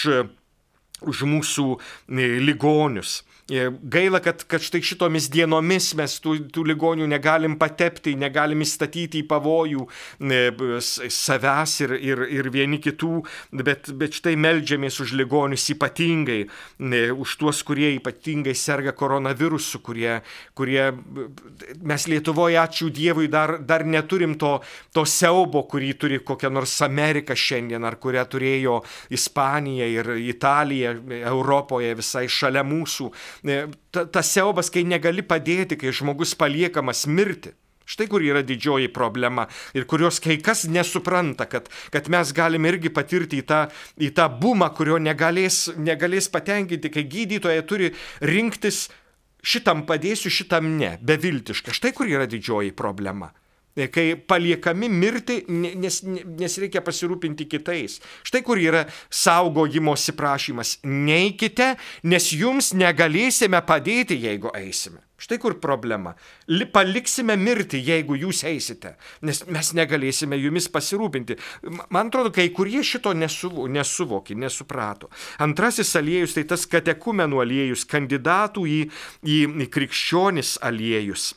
už 1.00 1.24
mūsų 1.32 1.66
e, 1.76 2.28
ligonius. 2.44 3.22
E, 3.50 3.70
gaila, 3.82 4.20
kad, 4.20 4.42
kad 4.44 4.60
štai 4.60 4.82
šitomis 4.84 5.30
dienomis 5.32 5.94
mes 5.96 6.18
tų, 6.20 6.34
tų 6.52 6.66
ligonių 6.68 7.06
negalim 7.08 7.54
patepti, 7.56 8.12
negalim 8.20 8.60
įstatyti 8.60 9.22
į 9.22 9.28
pavojų 9.30 9.86
e, 10.20 10.40
savęs 10.84 11.76
ir, 11.86 11.94
ir, 11.96 12.20
ir 12.28 12.50
vieni 12.52 12.76
kitų, 12.84 13.22
bet, 13.64 13.88
bet 13.96 14.18
štai 14.18 14.34
melžiamės 14.36 15.00
už 15.00 15.14
ligonius 15.16 15.64
ypatingai, 15.72 16.42
e, 16.44 17.00
už 17.08 17.36
tuos, 17.40 17.62
kurie 17.64 17.94
ypatingai 17.94 18.52
serga 18.52 18.92
koronavirusu, 18.92 19.80
kurie, 19.80 20.18
kurie 20.52 20.90
mes 21.88 22.06
Lietuvoje, 22.12 22.60
ačiū 22.60 22.90
Dievui, 22.92 23.30
dar, 23.32 23.54
dar 23.64 23.86
neturim 23.88 24.36
to, 24.36 24.58
to 24.92 25.06
siaubo, 25.08 25.64
kurį 25.72 25.94
turi 25.96 26.20
kokia 26.20 26.52
nors 26.52 26.76
Amerika 26.84 27.32
šiandien, 27.32 27.88
ar 27.88 27.96
kurią 27.96 28.28
turėjo 28.28 28.76
Ispanija 29.16 29.88
ir 29.88 30.12
Italija 30.20 30.92
Europoje 31.32 31.96
visai 31.96 32.28
šalia 32.28 32.68
mūsų 32.68 33.10
ta, 33.94 34.04
tas 34.04 34.30
siaubas, 34.32 34.70
kai 34.74 34.84
negali 34.88 35.24
padėti, 35.26 35.78
kai 35.80 35.94
žmogus 35.94 36.34
paliekamas 36.38 37.06
mirti. 37.10 37.54
Štai 37.88 38.04
kur 38.10 38.20
yra 38.20 38.42
didžioji 38.44 38.90
problema 38.92 39.46
ir 39.72 39.86
kurios 39.88 40.18
kai 40.20 40.36
kas 40.44 40.66
nesupranta, 40.68 41.46
kad, 41.48 41.70
kad 41.94 42.10
mes 42.12 42.34
galime 42.36 42.68
irgi 42.68 42.92
patirti 42.92 43.40
į 43.40 43.46
tą, 43.48 43.62
į 43.96 44.10
tą 44.12 44.26
bumą, 44.42 44.68
kurio 44.76 44.98
negalės, 45.00 45.70
negalės 45.80 46.28
patenkinti, 46.28 46.92
kai 46.92 47.06
gydytojai 47.08 47.64
turi 47.64 47.94
rinktis 48.20 48.90
šitam 49.40 49.86
padėsiu, 49.88 50.28
šitam 50.28 50.74
ne, 50.76 50.98
beviltiška. 51.00 51.72
Štai 51.72 51.94
kur 51.96 52.10
yra 52.12 52.28
didžioji 52.28 52.76
problema 52.76 53.32
kai 53.86 54.16
paliekami 54.18 54.90
mirti, 54.90 55.40
nes, 55.48 56.02
nes 56.02 56.58
reikia 56.58 56.82
pasirūpinti 56.84 57.46
kitais. 57.50 57.98
Štai 58.26 58.42
kur 58.46 58.58
yra 58.58 58.86
saugojimosi 59.10 60.16
prašymas. 60.18 60.78
Neikite, 60.84 61.76
nes 62.02 62.32
jums 62.34 62.74
negalėsime 62.74 63.62
padėti, 63.66 64.18
jeigu 64.18 64.50
eisime. 64.58 65.04
Štai 65.18 65.40
kur 65.42 65.56
problema. 65.58 66.12
Paliksime 66.72 67.34
mirti, 67.36 67.80
jeigu 67.82 68.14
jūs 68.20 68.44
eisite, 68.46 68.92
nes 69.26 69.42
mes 69.50 69.72
negalėsime 69.74 70.38
jumis 70.38 70.68
pasirūpinti. 70.70 71.34
Man 71.90 72.12
atrodo, 72.12 72.30
kai 72.34 72.46
kurie 72.54 72.84
šito 72.86 73.10
nesuvo, 73.18 73.66
nesuvokė, 73.66 74.38
nesuprato. 74.38 75.10
Antrasis 75.42 75.90
aliejus 75.98 76.38
tai 76.38 76.46
tas 76.46 76.68
katekumenų 76.70 77.42
aliejus, 77.42 77.82
kandidatų 77.90 78.68
į, 78.70 78.80
į 79.26 79.68
krikščionis 79.74 80.60
aliejus 80.62 81.32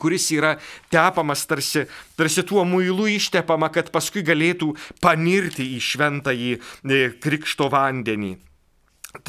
kuris 0.00 0.30
yra 0.34 0.54
tepamas 0.92 1.44
tarsi, 1.50 1.84
tarsi 2.18 2.44
tuo 2.46 2.64
muilu 2.68 3.08
ištepama, 3.14 3.70
kad 3.74 3.92
paskui 3.94 4.24
galėtų 4.26 4.72
panirti 5.04 5.68
į 5.76 5.80
šventąjį 5.84 6.52
e, 6.56 7.00
krikšto 7.22 7.70
vandenį. 7.72 8.34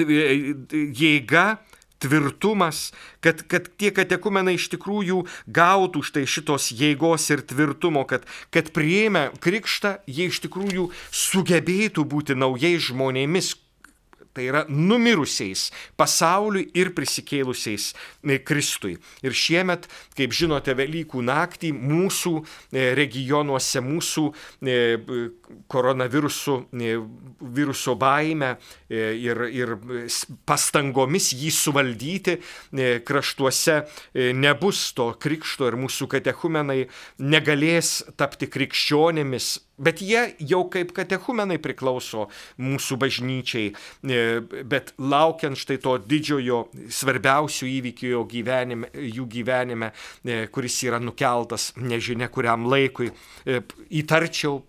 E, 0.01 0.11
jėga 0.97 1.47
tvirtumas, 1.99 2.93
kad, 3.23 3.41
kad 3.49 3.69
tie 3.79 3.91
katekumenai 3.95 4.57
iš 4.59 4.67
tikrųjų 4.73 5.23
gautų 5.47 6.03
štai 6.05 6.25
šitos 6.29 6.69
jėgos 6.75 7.29
ir 7.33 7.43
tvirtumo, 7.47 8.05
kad, 8.09 8.25
kad 8.53 8.71
prieimę 8.75 9.29
krikštą 9.43 9.97
jie 10.07 10.29
iš 10.29 10.41
tikrųjų 10.45 10.89
sugebėtų 11.11 12.05
būti 12.11 12.37
naujais 12.37 12.89
žmonėmis, 12.89 13.55
tai 14.35 14.49
yra 14.49 14.65
numirusiais 14.67 15.69
pasauliui 15.95 16.67
ir 16.75 16.91
prisikėlusiais 16.95 17.87
e, 17.93 18.37
Kristui. 18.43 18.97
Ir 19.23 19.35
šiemet, 19.35 19.87
kaip 20.17 20.35
žinote, 20.35 20.75
Velykų 20.75 21.23
naktį 21.23 21.71
mūsų 21.75 22.33
e, 22.41 22.89
regionuose, 22.99 23.79
mūsų 23.85 24.25
e, 24.59 24.77
koronaviruso 25.71 26.57
viruso 27.55 27.93
baime 27.99 28.55
ir, 28.89 29.41
ir 29.53 29.73
pastangomis 30.47 31.29
jį 31.37 31.51
suvaldyti 31.53 32.35
kraštuose 33.05 33.77
nebus 34.35 34.81
to 34.97 35.11
krikšto 35.21 35.69
ir 35.69 35.77
mūsų 35.79 36.09
katechumenai 36.15 36.87
negalės 37.21 37.99
tapti 38.17 38.49
krikščionėmis 38.51 39.51
Bet 39.77 39.99
jie 39.99 40.21
jau 40.39 40.61
kaip 40.71 40.93
katechumenai 40.95 41.57
priklauso 41.59 42.29
mūsų 42.63 42.95
bažnyčiai, 43.01 43.73
e, 44.07 44.19
bet 44.63 44.93
laukiant 44.95 45.59
štai 45.59 45.77
to 45.83 45.97
didžiojo 45.99 46.61
svarbiausių 46.87 47.67
įvykių 47.73 48.21
gyvenime, 48.31 48.87
jų 48.95 49.27
gyvenime, 49.33 49.91
e, 50.23 50.45
kuris 50.47 50.79
yra 50.87 51.01
nukeltas 51.03 51.73
nežinia 51.75 52.31
kuriam 52.31 52.69
laikui, 52.71 53.11
e, 53.43 53.61
įtarčiau, 53.91 54.63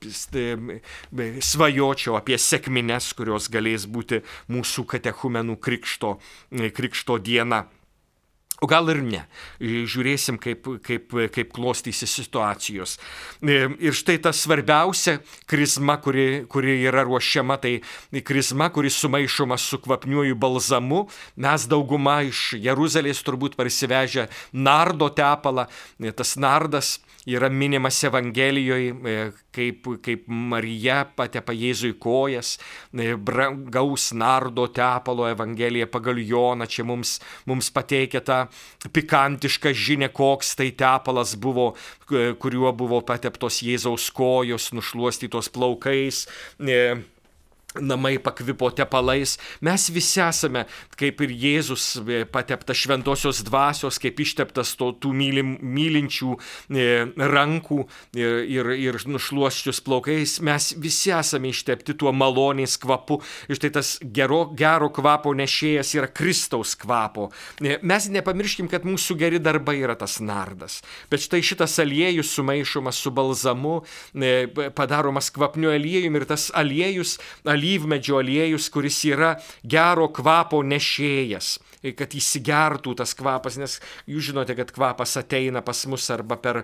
svajočiau 1.53 2.19
apie 2.19 2.39
sėkmines, 2.39 3.15
kurios 3.15 3.47
galės 3.49 3.87
būti 3.87 4.25
mūsų 4.51 4.89
katechumenų 4.91 5.61
krikšto, 5.63 6.17
krikšto 6.51 7.23
diena. 7.23 7.69
O 8.65 8.67
gal 8.69 8.89
ir 8.89 9.03
ne. 9.05 9.21
Žiūrėsim, 9.61 10.39
kaip, 10.41 10.65
kaip, 10.85 11.13
kaip 11.35 11.51
klostysi 11.53 12.09
situacijos. 12.09 12.95
Ir 13.45 13.97
štai 13.97 14.17
ta 14.25 14.33
svarbiausia 14.33 15.19
krizma, 15.51 15.99
kuri, 16.01 16.47
kuri 16.49 16.79
yra 16.89 17.05
ruošiama, 17.05 17.59
tai 17.61 17.75
krizma, 18.25 18.71
kuri 18.73 18.89
sumaišoma 18.93 19.59
su 19.61 19.81
kvapniuoju 19.85 20.39
balzamu. 20.41 21.05
Mes 21.37 21.69
dauguma 21.69 22.23
iš 22.25 22.55
Jeruzalės 22.65 23.21
turbūt 23.27 23.59
parsivežę 23.61 24.31
nardo 24.57 25.11
tepalą. 25.13 25.69
Tas 26.17 26.37
nardas 26.41 26.97
yra 27.26 27.49
minimas 27.50 27.99
Evangelijoje, 28.04 29.33
kaip, 29.54 29.88
kaip 30.04 30.28
Marija 30.30 31.00
patepa 31.16 31.54
Jėzui 31.56 31.97
kojas, 31.99 32.56
gaus 33.73 34.11
nardo 34.14 34.68
tepalo 34.71 35.26
Evangelija 35.30 35.88
pagal 35.90 36.21
Joną, 36.23 36.68
čia 36.71 36.87
mums, 36.87 37.16
mums 37.49 37.73
pateikia 37.75 38.23
tą 38.23 38.45
pikantišką 38.92 39.75
žinę, 39.75 40.11
koks 40.14 40.54
tai 40.61 40.71
tepalas 40.78 41.35
buvo, 41.40 41.73
kuriuo 42.06 42.73
buvo 42.76 43.02
pateptos 43.06 43.62
Jėzaus 43.66 44.09
kojos, 44.14 44.71
nušluostytos 44.76 45.50
plaukais 45.54 46.26
namai 47.80 48.18
pakvipo 48.18 48.70
tepalais. 48.70 49.38
Mes 49.61 49.88
visi 49.90 50.20
esame, 50.20 50.64
kaip 50.96 51.20
ir 51.25 51.32
Jėzus, 51.32 51.85
e, 52.00 52.25
patepta 52.25 52.75
šventosios 52.76 53.42
dvasios, 53.46 53.99
kaip 54.02 54.20
išteptas 54.23 54.75
to, 54.78 54.92
tų 55.00 55.12
mylim, 55.16 55.56
mylinčių 55.61 56.37
e, 56.37 56.87
rankų 57.16 57.80
ir, 58.16 58.40
ir, 58.49 58.70
ir 58.80 59.00
nušluoščius 59.06 59.82
plaukais. 59.87 60.38
Mes 60.46 60.70
visi 60.80 61.12
esame 61.14 61.52
ištepti 61.52 61.96
tuo 61.99 62.12
maloniais 62.16 62.78
kvapu. 62.80 63.20
Ir 63.50 63.61
štai 63.61 63.73
tas 63.76 63.96
gero, 64.00 64.44
gero 64.56 64.90
kvapo 64.94 65.35
nešėjas 65.37 65.94
yra 65.99 66.11
Kristaus 66.11 66.76
kvapo. 66.80 67.30
E, 67.61 67.78
mes 67.82 68.08
nepamirškim, 68.12 68.70
kad 68.73 68.87
mūsų 68.88 69.18
geri 69.20 69.42
darbai 69.42 69.78
yra 69.82 69.99
tas 69.99 70.18
nardas. 70.25 70.80
Bet 71.11 71.25
štai 71.26 71.42
šitas 71.44 71.76
aliejus 71.82 72.32
sumaišomas 72.37 72.99
su 73.00 73.12
balzamu, 73.14 73.78
padaromas 74.76 75.28
kvapniu 75.35 75.70
aliejumi 75.73 76.20
ir 76.20 76.26
tas 76.28 76.49
aliejus, 76.56 77.16
aliejus 77.44 77.56
alyvmedžio 77.57 78.21
aliejus, 78.21 78.69
kuris 78.73 79.01
yra 79.09 79.35
gero 79.65 80.09
kvapo 80.15 80.63
nešėjas, 80.67 81.57
kad 81.97 82.15
įsigertų 82.19 82.97
tas 83.01 83.15
kvapas, 83.19 83.59
nes 83.61 83.79
jūs 84.11 84.31
žinote, 84.31 84.57
kad 84.59 84.73
kvapas 84.75 85.17
ateina 85.21 85.63
pas 85.67 85.85
mus 85.91 86.09
arba 86.15 86.39
per 86.41 86.63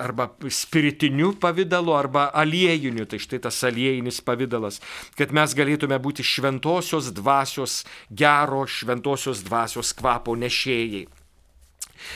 arba 0.00 0.30
spiritiniu 0.48 1.34
pavydalu, 1.40 1.94
arba 1.96 2.28
aliejiniu, 2.42 3.06
tai 3.10 3.20
štai 3.22 3.42
tas 3.46 3.62
aliejinis 3.66 4.22
pavydalas, 4.26 4.80
kad 5.18 5.34
mes 5.36 5.54
galėtume 5.56 5.98
būti 6.02 6.26
šventosios 6.26 7.12
dvasios, 7.16 7.82
gero 8.10 8.66
šventosios 8.66 9.44
dvasios 9.46 9.94
kvapo 9.96 10.36
nešėjai. 10.38 11.06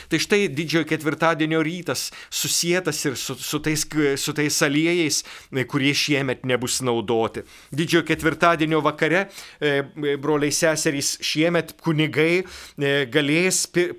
Tai 0.09 0.21
štai 0.23 0.49
didžiojo 0.49 0.89
ketvirtadienio 0.89 1.63
rytas 1.65 2.09
susijęs 2.31 3.05
ir 3.11 3.19
su, 3.21 3.37
su, 3.39 3.61
tais, 3.65 3.87
su 4.21 4.37
tais 4.37 4.63
aliejais, 4.65 5.23
kurie 5.69 5.95
šiemet 5.95 6.47
nebus 6.49 6.81
naudoti. 6.85 7.45
Didžiojo 7.75 8.07
ketvirtadienio 8.09 8.81
vakare, 8.85 9.27
e, 9.61 9.77
broliai 10.21 10.53
seserys, 10.55 11.17
šiemet 11.25 11.77
kunigai 11.85 12.43
e, 12.43 12.97
galės 13.13 13.65
E, 13.75 13.91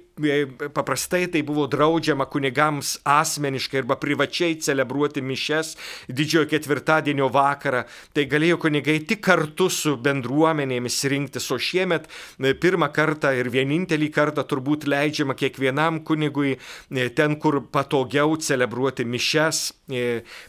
paprastai 0.73 1.28
tai 1.28 1.41
buvo 1.43 1.67
draudžiama 1.67 2.25
kunigams 2.32 2.99
asmeniškai 3.04 3.82
arba 3.82 3.97
privačiai 3.99 4.56
celebruoti 4.63 5.21
mišes 5.21 5.73
didžiojo 6.08 6.47
ketvirtadienio 6.54 7.28
vakarą. 7.34 7.84
Tai 8.15 8.23
galėjo 8.32 8.58
kunigai 8.63 9.01
tik 9.04 9.19
kartu 9.25 9.67
su 9.69 9.97
bendruomenėmis 9.99 11.01
rinktis, 11.12 11.49
o 11.51 11.60
šiemet 11.60 12.08
e, 12.08 12.54
pirmą 12.56 12.88
kartą 12.95 13.34
ir 13.36 13.49
vienintelį 13.51 14.10
kartą 14.15 14.45
turbūt 14.47 14.88
leidžiama 14.88 15.36
kiekvienam 15.36 15.99
kunigui 16.08 16.56
e, 16.56 17.10
ten, 17.10 17.36
kur 17.36 17.60
patogiau 17.67 18.38
celebruoti 18.39 19.04
mišes, 19.04 19.65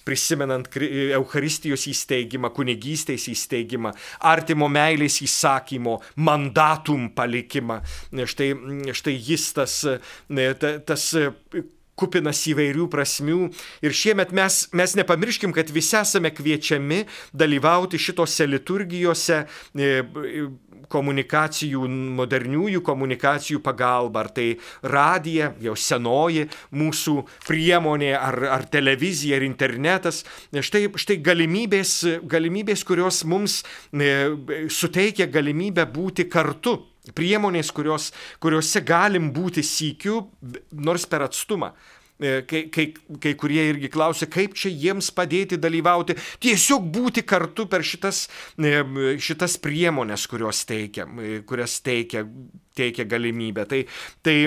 prisimenant 0.07 0.71
Euharistijos 0.77 1.85
įsteigimą, 1.91 2.53
kunigystės 2.57 3.27
įsteigimą, 3.33 3.93
artimo 4.31 4.69
meilės 4.73 5.19
įsakymo, 5.27 5.99
mandatum 6.17 7.11
palikimą. 7.17 7.83
Štai, 8.31 8.53
štai 8.97 9.17
jis 9.19 9.51
tas, 9.57 9.81
e, 9.87 10.53
tas 10.87 11.09
e, 11.17 11.31
kupinas 11.97 12.43
įvairių 12.51 12.87
prasmių. 12.93 13.41
Ir 13.85 13.97
šiemet 13.97 14.35
mes, 14.37 14.67
mes 14.77 14.95
nepamirškim, 14.99 15.55
kad 15.57 15.73
visi 15.73 15.97
esame 15.99 16.33
kviečiami 16.35 17.05
dalyvauti 17.37 18.01
šitose 18.01 18.47
liturgijose 18.51 19.43
e, 19.47 19.91
komunikacijų, 20.93 21.83
moderniųjų 22.21 22.83
komunikacijų 22.87 23.59
pagalba, 23.65 24.23
ar 24.23 24.31
tai 24.37 24.47
radija, 24.87 25.51
jau 25.63 25.75
senoji 25.75 26.47
mūsų 26.77 27.17
priemonė, 27.49 28.13
ar, 28.15 28.39
ar 28.59 28.67
televizija, 28.71 29.41
ar 29.41 29.47
internetas. 29.49 30.23
Štai, 30.55 30.87
štai 30.95 31.19
galimybės, 31.27 31.97
galimybės, 32.23 32.85
kurios 32.87 33.25
mums 33.27 33.63
suteikia 34.71 35.27
galimybę 35.27 35.89
būti 35.91 36.29
kartu 36.31 36.79
priemonės, 37.15 37.71
kurios, 37.77 38.11
kuriuose 38.43 38.83
galim 38.87 39.31
būti 39.35 39.63
sykiu, 39.67 40.25
nors 40.73 41.07
per 41.07 41.27
atstumą. 41.29 41.75
E, 42.17 42.41
kai, 42.49 42.63
kai, 42.73 42.87
kai 43.21 43.35
kurie 43.37 43.61
irgi 43.75 43.91
klausia, 43.93 44.25
kaip 44.33 44.55
čia 44.57 44.71
jiems 44.73 45.11
padėti 45.13 45.59
dalyvauti, 45.61 46.17
tiesiog 46.41 46.87
būti 46.95 47.27
kartu 47.29 47.67
per 47.69 47.85
šitas, 47.85 48.23
e, 48.57 48.79
šitas 49.21 49.59
priemonės, 49.61 50.25
kurios 50.31 50.63
teikia, 50.69 51.05
e, 51.21 51.43
kurias 51.45 51.77
teikia, 51.85 52.25
teikia 52.77 53.05
galimybę. 53.05 53.67
Tai, 53.69 53.83
tai 54.25 54.39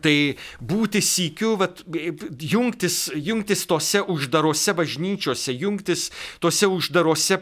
Tai 0.00 0.14
būti 0.62 1.02
sykiu, 1.04 1.56
vat, 1.60 1.82
jungtis, 2.40 3.10
jungtis 3.12 3.64
tose 3.68 4.00
uždarose 4.08 4.72
bažnyčiose, 4.76 5.52
jungtis 5.58 6.06
tose 6.40 6.68
uždarose 6.70 7.38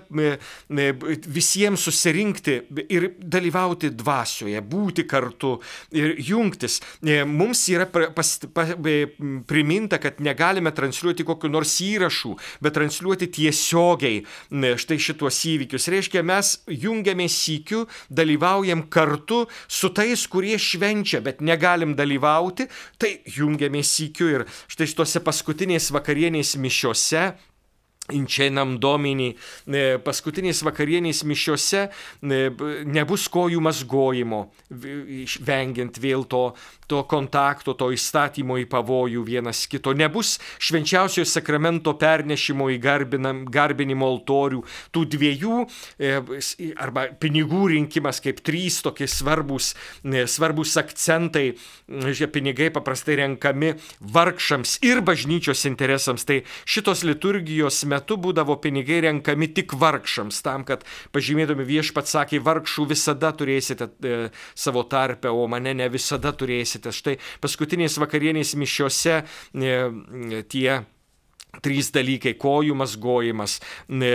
visiems 1.30 1.84
susirinkti 1.86 2.56
ir 2.90 3.10
dalyvauti 3.20 3.92
dvasioje, 3.94 4.62
būti 4.66 5.06
kartu 5.10 5.56
ir 5.94 6.16
jungtis. 6.18 6.80
E, 7.04 7.22
mums 7.24 7.62
yra 7.70 7.86
pas, 7.86 8.32
pa, 8.54 8.66
priminta, 9.46 10.00
kad 10.02 10.20
negalime 10.22 10.72
transliuoti 10.74 11.26
kokiu 11.28 11.52
nors 11.52 11.76
įrašų, 11.84 12.34
bet 12.64 12.76
transliuoti 12.78 13.30
tiesiogiai 13.36 14.24
štai 14.80 15.00
šituos 15.00 15.42
įvykius. 15.54 15.90
Reiškia, 15.92 16.24
mes 16.26 16.56
jungiamės 16.70 17.36
sykiu, 17.44 17.86
dalyvaujam 18.10 18.86
kartu 18.92 19.44
su 19.68 19.92
tais, 19.94 20.26
kurie 20.30 20.56
švenčia, 20.60 21.22
bet 21.24 21.44
negalim 21.44 21.94
dalyvauti 21.98 22.39
dalyvauti, 22.40 22.68
tai 22.98 23.20
jungiamės 23.26 23.92
įkiu 24.06 24.30
ir 24.32 24.46
štai 24.70 24.88
šitose 24.88 25.20
paskutinės 25.24 25.90
vakarienės 25.92 26.56
mišiose 26.56 27.34
Inčianam 28.16 28.76
domini, 28.82 29.32
paskutinės 30.04 30.64
vakarienės 30.66 31.22
mišiose 31.28 31.86
nebus 32.20 33.28
kojų 33.32 33.60
mazgojimo, 33.62 34.42
vengiant 35.46 35.98
vėl 36.00 36.24
to, 36.30 36.42
to 36.90 37.02
kontakto, 37.10 37.74
to 37.78 37.90
įstatymo 37.94 38.58
į 38.60 38.66
pavojų 38.70 39.22
vienas 39.26 39.62
kito. 39.70 39.94
Nebus 39.94 40.38
švenčiausiojo 40.58 41.28
sakramento 41.28 41.94
pernešimo 42.00 42.70
į 42.74 42.80
garbinam, 42.82 43.44
garbinimo 43.50 44.08
altorių. 44.10 44.64
Tų 44.94 45.04
dviejų 45.14 45.60
e, 46.00 46.16
arba 46.80 47.06
pinigų 47.20 47.68
rinkimas 47.74 48.22
kaip 48.24 48.42
trys 48.46 48.80
tokie 48.84 49.08
svarbus, 49.10 49.72
svarbus 50.02 50.76
akcentai. 50.80 51.52
Šie 51.86 52.28
pinigai 52.30 52.70
paprastai 52.74 53.20
renkami 53.22 53.74
vargšams 54.00 54.78
ir 54.86 55.02
bažnyčios 55.06 55.64
interesams. 55.70 56.26
Tai 56.26 56.40
šitos 56.68 57.04
liturgijos 57.06 57.84
metu 57.86 57.99
metu 58.00 58.16
būdavo 58.16 58.56
pinigai 58.60 59.00
renkami 59.06 59.50
tik 59.52 59.74
vargšams, 59.78 60.40
tam, 60.42 60.64
kad 60.64 60.84
pažymėdami 61.12 61.66
viešpat 61.68 62.08
sakė, 62.08 62.40
vargšų 62.40 62.88
visada 62.90 63.32
turėsite 63.36 63.90
e, 64.02 64.30
savo 64.54 64.82
tarpę, 64.88 65.30
o 65.30 65.46
mane 65.46 65.74
ne 65.76 65.88
visada 65.92 66.32
turėsite. 66.32 66.92
Štai 66.92 67.18
paskutinės 67.40 68.00
vakarienės 68.00 68.56
mišiose 68.56 69.20
e, 69.20 70.44
tie 70.48 70.80
trys 71.60 71.90
dalykai- 71.92 72.36
kojų 72.44 72.74
mazgojimas, 72.78 73.60
e, 73.90 74.14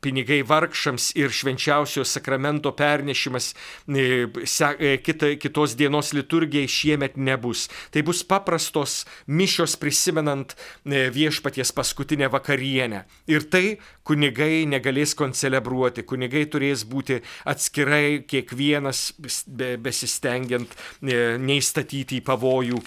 pinigai 0.00 0.40
vargšams 0.46 1.10
ir 1.18 1.32
švenčiausio 1.34 2.04
sakramento 2.04 2.72
pernešimas 2.76 3.52
e, 3.88 4.26
e, 4.26 5.36
kitos 5.40 5.76
dienos 5.78 6.12
liturgijai 6.16 6.68
šiemet 6.68 7.16
nebus. 7.16 7.68
Tai 7.90 8.02
bus 8.06 8.22
paprastos 8.26 9.04
mišios 9.26 9.76
prisimenant 9.80 10.54
e, 10.54 11.08
viešpaties 11.14 11.72
paskutinę 11.76 12.30
vakarienę. 12.32 13.04
Ir 13.30 13.46
tai 13.50 13.78
kunigai 14.06 14.64
negalės 14.70 15.14
koncelebruoti, 15.18 16.04
kunigai 16.08 16.46
turės 16.50 16.84
būti 16.88 17.20
atskirai, 17.48 18.22
kiekvienas 18.26 19.12
be, 19.46 19.74
besistengiant 19.80 20.72
neįstatyti 21.00 22.18
į 22.18 22.24
pavojų 22.26 22.80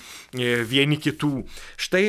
vieni 0.67 0.97
kitų. 1.01 1.31
Štai 1.79 2.03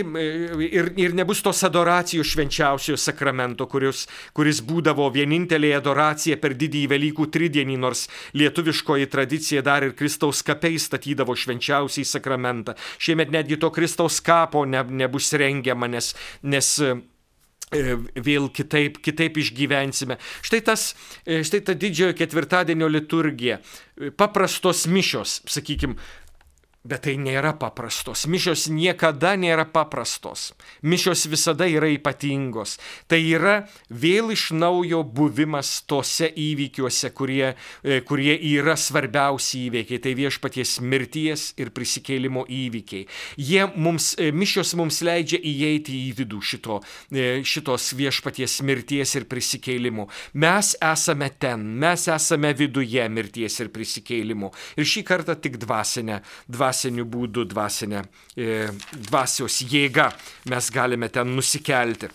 ir, 0.66 0.90
ir 0.98 1.14
nebus 1.16 1.42
tos 1.44 1.62
adoracijos 1.66 2.32
švenčiausio 2.34 2.98
sakramento, 3.00 3.68
kuris, 3.70 4.06
kuris 4.34 4.63
būdavo 4.66 5.08
vienintelė 5.14 5.74
adoracija 5.78 6.38
per 6.42 6.56
didįjį 6.58 6.90
Velykų 6.94 7.28
tridienį, 7.34 7.78
nors 7.80 8.06
lietuviškoji 8.36 9.10
tradicija 9.12 9.62
dar 9.64 9.86
ir 9.86 9.96
Kristaus 9.98 10.42
kapiai 10.46 10.80
statydavo 10.80 11.36
švenčiausiai 11.38 12.06
sakramentą. 12.08 12.76
Šiemet 12.98 13.32
netgi 13.34 13.60
to 13.60 13.70
Kristaus 13.74 14.20
kapo 14.24 14.64
ne, 14.68 14.82
nebus 14.88 15.32
rengiama, 15.36 15.88
nes, 15.90 16.12
nes 16.42 16.70
e, 16.80 16.94
vėl 18.14 18.50
kitaip, 18.54 19.00
kitaip 19.04 19.38
išgyvensime. 19.40 20.18
Štai, 20.44 20.60
tas, 20.66 20.90
e, 21.26 21.42
štai 21.46 21.62
ta 21.66 21.76
didžiojo 21.78 22.16
ketvirtadienio 22.18 22.90
liturgija, 22.90 23.60
paprastos 24.18 24.86
mišios, 24.90 25.40
sakykime, 25.50 25.98
Bet 26.84 27.06
tai 27.06 27.14
nėra 27.16 27.54
paprastos. 27.56 28.26
Mišios 28.28 28.66
niekada 28.68 29.30
nėra 29.40 29.64
paprastos. 29.72 30.50
Mišios 30.84 31.22
visada 31.32 31.64
yra 31.64 31.88
ypatingos. 31.88 32.74
Tai 33.08 33.16
yra 33.24 33.54
vėl 33.88 34.34
iš 34.34 34.50
naujo 34.52 35.00
buvimas 35.00 35.78
tose 35.88 36.28
įvykiuose, 36.28 37.08
kurie, 37.16 37.54
e, 37.80 38.02
kurie 38.04 38.34
yra 38.36 38.74
svarbiausi 38.76 39.62
įvykiai. 39.70 40.02
Tai 40.04 40.12
viešpaties 40.18 40.74
mirties 40.84 41.46
ir 41.56 41.70
prisikėlimo 41.72 42.44
įvykiai. 42.52 43.08
Jie 43.40 43.64
mums, 43.80 44.10
e, 44.20 44.28
mišios 44.28 44.74
mums 44.76 45.00
leidžia 45.00 45.40
įeiti 45.40 45.96
į 46.10 46.12
vidų 46.20 46.42
šito, 46.44 46.82
e, 47.08 47.40
šitos 47.48 47.94
viešpaties 47.96 48.58
mirties 48.60 49.16
ir 49.16 49.24
prisikėlimo. 49.24 50.10
Mes 50.34 50.76
esame 50.82 51.32
ten, 51.38 51.64
mes 51.80 52.06
esame 52.12 52.52
viduje 52.52 53.08
mirties 53.08 53.58
ir 53.64 53.72
prisikėlimo. 53.72 54.52
Ir 54.76 54.84
šį 54.84 55.02
kartą 55.08 55.40
tik 55.40 55.56
dvasinę. 55.56 56.20
dvasinę 56.46 56.73
dvasiniu 56.74 57.04
būdu, 57.06 57.44
dvasinė, 57.46 58.02
e, 58.36 58.68
dvasios 59.06 59.62
jėga 59.62 60.12
mes 60.50 60.70
galime 60.70 61.08
ten 61.08 61.30
nusikelti. 61.36 62.08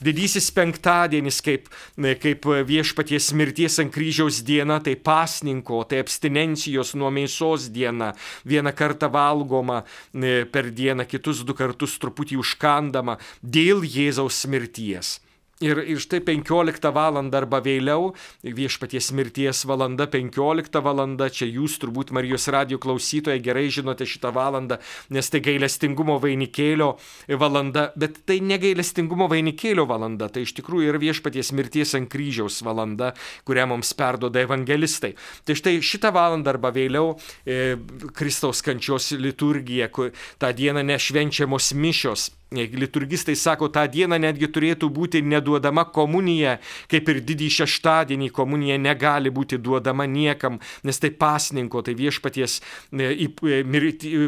Didysis 0.00 0.50
penktadienis, 0.54 1.40
kaip, 1.42 1.68
e, 1.98 2.14
kaip 2.14 2.44
viešpaties 2.44 3.32
mirties 3.34 3.78
ant 3.80 3.92
kryžiaus 3.92 4.42
diena, 4.44 4.80
tai 4.80 4.94
pasninko, 4.94 5.84
tai 5.88 5.98
abstinencijos 5.98 6.94
nuo 6.94 7.10
mėsos 7.10 7.70
diena. 7.72 8.14
Vieną 8.44 8.72
kartą 8.74 9.10
valgoma 9.10 9.82
e, 10.14 10.44
per 10.44 10.70
dieną, 10.70 11.06
kitus 11.06 11.44
du 11.44 11.54
kartus 11.54 11.98
truputį 11.98 12.38
užkandama 12.38 13.18
dėl 13.42 13.82
Jėzaus 13.82 14.46
mirties. 14.46 15.23
Ir, 15.64 15.80
ir 15.88 16.00
štai 16.02 16.20
15 16.20 16.90
val. 16.92 17.16
arba 17.34 17.60
vėliau, 17.64 18.12
viešpaties 18.44 19.12
mirties 19.16 19.64
valanda 19.64 20.06
15 20.10 20.80
val. 20.84 21.00
čia 21.30 21.46
jūs 21.48 21.78
turbūt 21.80 22.12
Marijos 22.12 22.48
radio 22.52 22.78
klausytojai 22.78 23.40
gerai 23.40 23.70
žinote 23.72 24.04
šitą 24.04 24.32
valandą, 24.34 24.78
nes 25.08 25.30
tai 25.30 25.40
gailestingumo 25.40 26.18
vainikėlio 26.20 26.98
valanda, 27.40 27.92
bet 27.96 28.20
tai 28.26 28.40
ne 28.40 28.58
gailestingumo 28.58 29.28
vainikėlio 29.30 29.86
valanda, 29.88 30.28
tai 30.28 30.44
iš 30.44 30.52
tikrųjų 30.60 30.92
yra 30.92 31.00
viešpaties 31.00 31.52
mirties 31.56 31.94
ant 31.96 32.10
kryžiaus 32.12 32.60
valanda, 32.66 33.14
kurią 33.48 33.68
mums 33.72 33.94
perdoda 33.96 34.44
evangelistai. 34.44 35.14
Tai 35.44 35.56
štai 35.56 35.78
šitą 35.80 36.12
valandą 36.14 36.54
arba 36.54 36.74
vėliau 36.74 37.14
e, 37.46 37.76
Kristaus 38.12 38.60
kančios 38.64 39.12
liturgija, 39.16 39.88
kur 39.88 40.12
tą 40.38 40.52
dieną 40.52 40.84
nešvenčiamos 40.92 41.72
mišios 41.72 42.30
Liturgistai 42.54 43.36
sako, 43.36 43.68
tą 43.74 43.84
dieną 43.90 44.18
netgi 44.22 44.48
turėtų 44.52 44.88
būti 44.94 45.22
neduodama 45.26 45.86
komunija, 45.94 46.58
kaip 46.90 47.10
ir 47.12 47.20
didį 47.26 47.50
šeštadienį 47.58 48.30
komunija 48.34 48.78
negali 48.78 49.32
būti 49.34 49.58
duodama 49.58 50.06
niekam, 50.06 50.60
nes 50.84 51.02
tai 51.02 51.10
pasninko, 51.10 51.82
tai 51.82 51.96
viešpaties 51.98 52.60
e, 52.94 53.28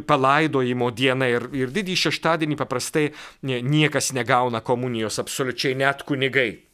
palaidojimo 0.07 0.91
diena 0.91 1.31
ir, 1.31 1.49
ir 1.55 1.75
didį 1.75 1.97
šeštadienį 2.07 2.61
paprastai 2.61 3.09
niekas 3.43 4.13
negauna 4.17 4.63
komunijos, 4.65 5.21
absoliučiai 5.23 5.79
net 5.79 6.03
kunigai 6.07 6.66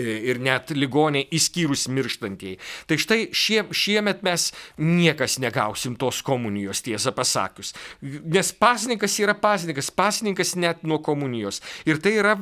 ir 0.00 0.40
net 0.42 0.72
ligoniai 0.76 1.26
įskyrus 1.34 1.86
mirštantieji. 1.92 2.58
Tai 2.88 2.98
štai 3.00 3.20
šie, 3.36 3.62
šiemet 3.74 4.22
mes 4.26 4.48
niekas 4.80 5.38
negausim 5.42 5.96
tos 6.00 6.22
komunijos, 6.24 6.82
tiesą 6.86 7.12
pasakius. 7.16 7.74
Nes 8.02 8.52
pasninkas 8.56 9.18
yra 9.22 9.36
pasninkas, 9.38 9.92
pasninkas 9.94 10.54
net 10.56 10.82
nuo 10.86 11.02
komunijos. 11.04 11.60
Ir 11.88 12.00
tai 12.02 12.16
yra 12.20 12.36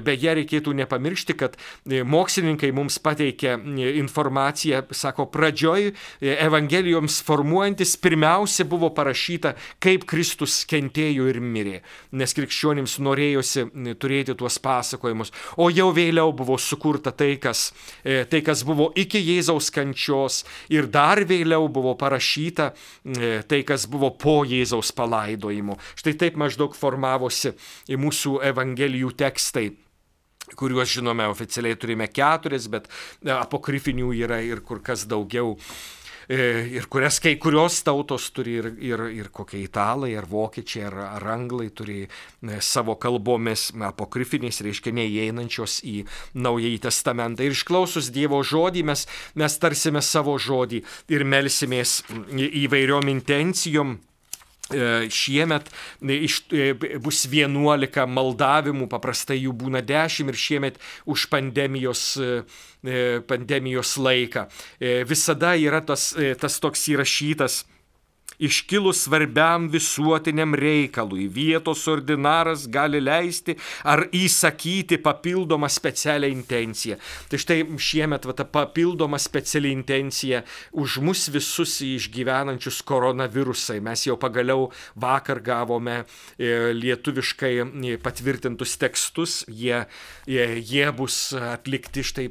Beje, 0.08 0.32
reikėtų 0.40 0.72
nepamiršti, 0.78 1.34
kad 1.38 1.58
mokslininkai 2.06 2.72
mums 2.76 2.98
pateikė 3.04 3.54
e, 3.56 3.92
informaciją, 4.02 4.84
sako, 4.96 5.28
pradžioj 5.34 5.90
e, 5.90 6.36
Evangelijoms 6.36 7.20
formuojantis 7.26 7.96
pirmiausia 8.02 8.66
buvo 8.70 8.90
parašyta, 8.96 9.54
kaip 9.84 10.06
Kristus 10.10 10.60
kentėjo 10.70 11.30
ir 11.32 11.40
mirė, 11.42 11.82
nes 12.18 12.36
krikščionims 12.38 12.98
norėjosi 13.04 13.68
turėti 14.02 14.36
tuos 14.38 14.60
pasakojimus, 14.64 15.34
o 15.58 15.70
jau 15.74 15.90
vėliau 15.96 16.34
buvo 16.36 16.60
sukurta 16.62 17.14
tai, 17.16 17.36
kas, 17.42 17.72
e, 18.04 18.24
tai, 18.30 18.44
kas 18.46 18.66
buvo 18.68 18.92
iki 18.96 19.22
Jėzaus 19.24 19.72
kančios 19.74 20.44
ir 20.74 20.90
dar 20.92 21.24
vėliau 21.28 21.70
buvo 21.72 21.96
parašyta 21.98 22.72
tai, 23.48 23.64
kas 23.68 23.88
buvo 23.90 24.12
po 24.20 24.42
Jėzaus 24.48 24.92
palaidojimo. 24.96 25.78
Štai 25.98 26.16
taip 26.20 26.38
maždaug 26.40 26.76
formavosi 26.78 27.56
mūsų 27.88 28.40
Evangelijų 28.52 29.14
tekstai 29.18 29.70
kuriuos 30.56 30.90
žinome 30.96 31.28
oficialiai 31.28 31.76
turime 31.76 32.08
keturis, 32.08 32.70
bet 32.72 32.88
e, 32.88 33.32
apokrifinių 33.36 34.14
yra 34.16 34.42
ir 34.46 34.64
kur 34.66 34.82
kas 34.86 35.08
daugiau. 35.10 35.58
E, 36.28 36.68
ir 36.76 36.90
kurias 36.92 37.22
kai 37.24 37.38
kurios 37.40 37.78
tautos 37.88 38.26
turi 38.36 38.58
ir, 38.60 38.66
ir, 38.84 39.04
ir 39.16 39.30
kokie 39.32 39.62
italai, 39.64 40.10
ar 40.20 40.26
vokiečiai, 40.28 40.84
ar, 40.90 40.98
ar 41.16 41.28
anglai 41.32 41.70
turi 41.72 42.02
e, 42.04 42.10
savo 42.60 42.98
kalbomis 43.00 43.70
apokrifiniais, 43.88 44.60
reiškia 44.66 44.92
neįeinančios 44.98 45.80
į 45.88 46.02
Naująjį 46.36 46.82
Testamentą. 46.84 47.48
Ir 47.48 47.56
išklausus 47.56 48.12
Dievo 48.12 48.42
žodį 48.44 48.84
mes, 48.90 49.06
mes 49.40 49.56
tarsime 49.64 50.04
savo 50.04 50.36
žodį 50.36 50.84
ir 51.16 51.24
melsimės 51.24 52.02
įvairiom 52.36 53.08
intencijom 53.16 53.96
šiemet 55.14 55.70
e, 55.70 56.18
iš, 56.28 56.42
e, 56.52 56.74
bus 57.04 57.24
11 57.32 58.06
maldavimų, 58.12 58.90
paprastai 58.92 59.40
jų 59.42 59.54
būna 59.64 59.82
10 59.86 60.32
ir 60.32 60.38
šiemet 60.38 60.82
už 61.06 61.28
pandemijos, 61.32 62.18
pandemijos 63.28 63.96
laiką. 63.98 64.46
Visada 65.10 65.56
yra 65.60 65.82
tas, 65.82 66.12
tas 66.40 66.60
toks 66.64 66.88
įrašytas 66.94 67.64
iškilus 68.40 69.02
svarbiam 69.04 69.68
visuotiniam 69.70 70.56
reikalui 70.56 71.28
vietos 71.28 71.88
ordinaras 71.88 72.68
gali 72.70 73.00
leisti 73.02 73.56
ar 73.84 74.06
įsakyti 74.14 75.00
papildomą 75.02 75.70
specialią 75.72 76.30
intenciją. 76.32 76.98
Tai 77.30 77.40
štai 77.42 77.64
šiemet 77.82 78.28
va, 78.30 78.36
ta 78.38 78.46
papildoma 78.46 79.18
speciali 79.22 79.72
intencija 79.74 80.44
už 80.78 81.00
mus 81.02 81.28
visus 81.34 81.80
išgyvenančius 81.82 82.84
koronavirusai. 82.88 83.80
Mes 83.82 84.06
jau 84.06 84.18
pagaliau 84.22 84.70
vakar 84.96 85.42
gavome 85.42 86.04
e, 86.04 86.74
lietuviškai 86.78 87.54
e, 87.64 87.98
patvirtintus 88.04 88.78
tekstus, 88.78 89.40
jie, 89.50 89.82
jie, 90.30 90.48
jie 90.62 90.86
bus 90.96 91.34
atlikti 91.38 92.06
štai 92.06 92.28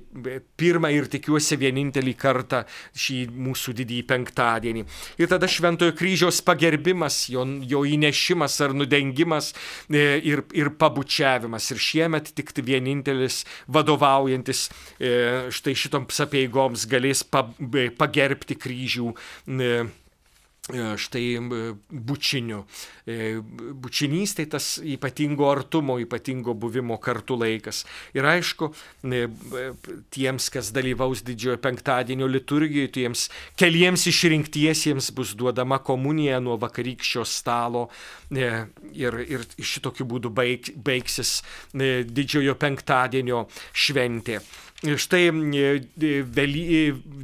pirmą 0.59 0.93
ir 0.95 1.11
tikiuosi 1.11 1.59
vienintelį 1.59 2.15
kartą 2.21 2.63
šį 2.95 3.19
mūsų 3.35 3.75
didįjį 3.83 4.07
penktadienį. 4.07 4.87
Ir 5.19 5.31
tada 5.31 5.51
šventojo 5.51 5.96
kryžiaus 5.97 6.41
pagerbimas, 6.47 7.25
jo, 7.33 7.45
jo 7.67 7.83
įnešimas 7.89 8.59
ar 8.65 8.75
nudengimas 8.77 9.53
e, 9.89 10.21
ir, 10.23 10.45
ir 10.57 10.73
pabučiavimas. 10.79 11.71
Ir 11.75 11.83
šiemet 11.83 12.33
tik 12.37 12.55
vienintelis 12.57 13.43
vadovaujantis 13.73 14.67
e, 14.99 15.13
štai 15.53 15.77
šitoms 15.77 16.25
apeigoms 16.27 16.87
galės 16.91 17.25
pagerbti 17.27 18.59
kryžių 18.61 19.13
E, 20.67 20.97
štai 20.99 21.39
bučiniu. 21.91 22.65
E, 23.07 23.39
bučinys 23.73 24.35
tai 24.35 24.49
tas 24.51 24.81
ypatingo 24.83 25.47
artumo, 25.47 25.95
ypatingo 26.03 26.57
buvimo 26.59 26.97
kartu 26.99 27.37
laikas. 27.39 27.85
Ir 28.19 28.27
aišku, 28.27 28.73
e, 29.07 29.29
tiems, 30.11 30.49
kas 30.51 30.73
dalyvaus 30.75 31.23
didžiojo 31.27 31.61
penktadienio 31.63 32.27
liturgijoje, 32.27 32.91
tiems 32.99 33.29
keliems 33.55 34.09
išrinktiesiems 34.11 35.13
bus 35.15 35.37
duodama 35.39 35.79
komunija 35.79 36.43
nuo 36.43 36.59
vakarykščio 36.59 37.23
stalo 37.31 37.87
ir, 38.35 39.21
ir 39.23 39.47
šitokiu 39.55 40.09
būdu 40.11 40.35
baig, 40.35 40.75
baigsis 40.75 41.39
didžiojo 41.73 42.59
penktadienio 42.59 43.47
šventė. 43.71 44.43
Štai 44.85 45.31
vėly, 45.33 46.65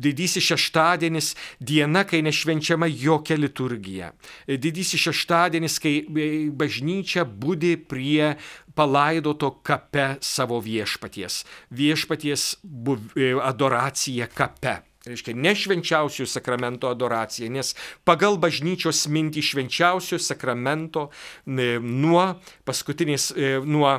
didysis 0.00 0.44
šeštadienis 0.46 1.34
diena, 1.60 2.00
kai 2.08 2.22
nešvenčiama 2.24 2.88
jokia 2.88 3.36
liturgija. 3.36 4.08
Didysis 4.48 5.02
šeštadienis, 5.04 5.71
kai 5.80 6.04
bažnyčia 6.52 7.24
būdi 7.24 7.76
prie 7.76 8.34
palaidoto 8.74 9.54
kape 9.64 10.16
savo 10.24 10.60
viešpaties. 10.64 11.42
Viešpaties 11.70 12.56
buv, 12.62 13.12
adoracija 13.44 14.28
kape. 14.32 14.80
Reiškia, 15.02 15.32
ne 15.34 15.50
švenčiausių 15.58 16.28
sakramento 16.30 16.86
adoracija, 16.86 17.48
nes 17.50 17.72
pagal 18.06 18.36
bažnyčios 18.38 19.00
mintį 19.10 19.42
švenčiausių 19.48 20.20
sakramento 20.22 21.08
nuo 21.42 22.26
paskutinės, 22.68 23.32
nuo 23.66 23.96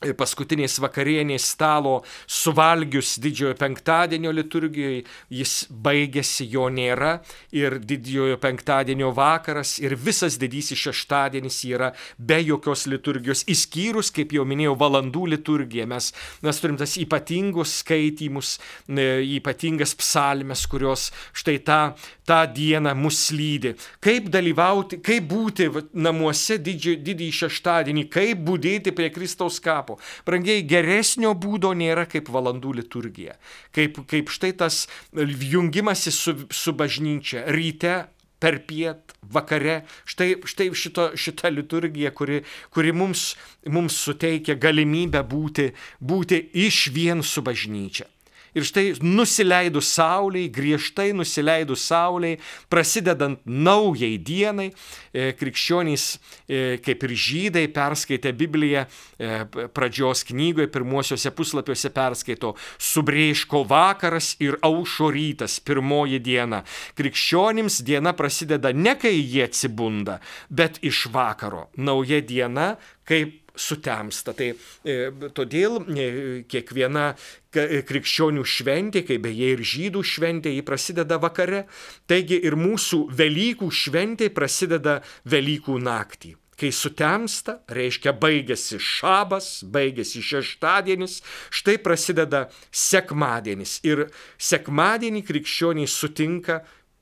paskutinės 0.00 0.78
vakarienės 0.80 1.44
stalo 1.52 2.00
suvalgius 2.24 3.18
didžiojo 3.20 3.54
penktadienio 3.60 4.32
liturgijoje, 4.32 5.02
jis 5.28 5.54
baigėsi, 5.70 6.46
jo 6.48 6.68
nėra 6.72 7.18
ir 7.52 7.76
didžiojo 7.84 8.38
penktadienio 8.40 9.10
vakaras 9.16 9.76
ir 9.82 9.96
visas 10.00 10.38
didysis 10.40 10.80
šeštadienis 10.80 11.58
yra 11.68 11.90
be 12.16 12.40
jokios 12.40 12.86
liturgijos, 12.88 13.44
išskyrus, 13.50 14.08
kaip 14.16 14.32
jau 14.32 14.46
minėjau, 14.48 14.78
valandų 14.80 15.26
liturgiją. 15.34 15.84
Mes, 15.90 16.12
mes 16.40 16.62
turim 16.62 16.80
tas 16.80 16.96
ypatingus 17.00 17.80
skaitimus, 17.82 18.54
ypatingas 18.88 19.92
psalmes, 20.00 20.64
kurios 20.70 21.10
štai 21.36 21.58
tą, 21.66 21.80
tą 22.24 22.40
dieną 22.56 22.96
mus 22.96 23.26
lydi. 23.36 23.74
Kaip 24.00 24.32
dalyvauti, 24.32 25.02
kaip 25.04 25.28
būti 25.28 25.68
namuose 25.92 26.56
didįjį 26.56 27.30
šeštadienį, 27.42 28.08
kaip 28.08 28.40
būdėti 28.48 28.96
prie 28.96 29.12
Kristaus 29.12 29.60
kapo 29.60 29.89
kapo. 29.90 30.24
Brangiai, 30.26 30.62
geresnio 30.62 31.34
būdo 31.34 31.72
nėra 31.74 32.06
kaip 32.06 32.28
valandų 32.28 32.74
liturgija. 32.80 33.36
Kaip, 33.72 34.06
kaip 34.06 34.30
štai 34.30 34.52
tas 34.52 34.86
jungimasis 35.12 36.14
su, 36.14 36.34
su 36.50 36.72
bažnyčia 36.72 37.46
ryte 37.48 38.08
per 38.40 38.64
piet, 38.64 39.12
vakare. 39.22 39.84
Štai, 40.06 40.40
štai 40.44 40.70
šito, 40.74 41.10
šita 41.14 41.50
liturgija, 41.50 42.10
kuri, 42.10 42.42
kuri 42.70 42.92
mums, 42.92 43.36
mums 43.66 43.96
suteikia 44.00 44.56
galimybę 44.56 45.22
būti, 45.22 45.72
būti 46.00 46.50
iš 46.54 46.88
vien 46.94 47.22
su 47.22 47.42
bažnyčia. 47.42 48.06
Ir 48.54 48.66
štai 48.66 48.94
nusileidus 49.04 49.92
Sauliai, 49.94 50.50
griežtai 50.50 51.10
nusileidus 51.14 51.84
Sauliai, 51.86 52.38
prasidedant 52.70 53.40
naujai 53.46 54.16
dienai, 54.18 54.70
e, 55.12 55.30
krikščionys, 55.38 56.06
e, 56.48 56.78
kaip 56.82 57.04
ir 57.06 57.14
žydai, 57.14 57.66
perskaitę 57.74 58.32
Bibliją 58.36 58.86
e, 58.86 59.44
pradžios 59.74 60.24
knygoje, 60.28 60.70
pirmuosiuose 60.72 61.32
puslapiuose 61.36 61.92
perskaito 61.94 62.54
subrėžko 62.78 63.64
vakaras 63.70 64.34
ir 64.42 64.58
aušo 64.66 65.10
rytas, 65.14 65.60
pirmoji 65.62 66.18
diena. 66.22 66.64
Krikščionims 66.98 67.80
diena 67.86 68.14
prasideda 68.18 68.74
ne 68.74 68.96
kai 68.98 69.14
jie 69.18 69.46
atsibunda, 69.46 70.18
bet 70.48 70.82
iš 70.82 71.06
vakaro. 71.14 71.68
Nauja 71.78 72.20
diena, 72.24 72.74
kaip 73.06 73.49
sutemsta. 73.60 74.34
Tai 74.36 74.50
e, 74.52 74.96
todėl 75.36 75.80
e, 75.84 76.08
kiekviena 76.50 77.10
e, 77.12 77.82
krikščionių 77.86 78.44
šventė, 78.46 79.04
kaip 79.08 79.24
beje 79.26 79.54
ir 79.54 79.64
žydų 79.72 80.04
šventė, 80.06 80.52
ji 80.56 80.66
prasideda 80.66 81.20
vakare. 81.22 81.66
Taigi 82.10 82.40
ir 82.46 82.58
mūsų 82.58 83.06
Velykų 83.20 83.70
šventė 83.70 84.30
prasideda 84.34 85.00
Velykų 85.30 85.80
naktį. 85.84 86.36
Kai 86.60 86.68
sutemsta, 86.76 87.54
reiškia 87.72 88.12
baigėsi 88.20 88.76
šabas, 88.84 89.62
baigėsi 89.64 90.20
šeštadienis, 90.20 91.22
štai 91.56 91.78
prasideda 91.80 92.50
sekmadienis. 92.68 93.78
Ir 93.88 94.10
sekmadienį 94.36 95.24
krikščioniai 95.24 95.88
sutinka 95.88 96.60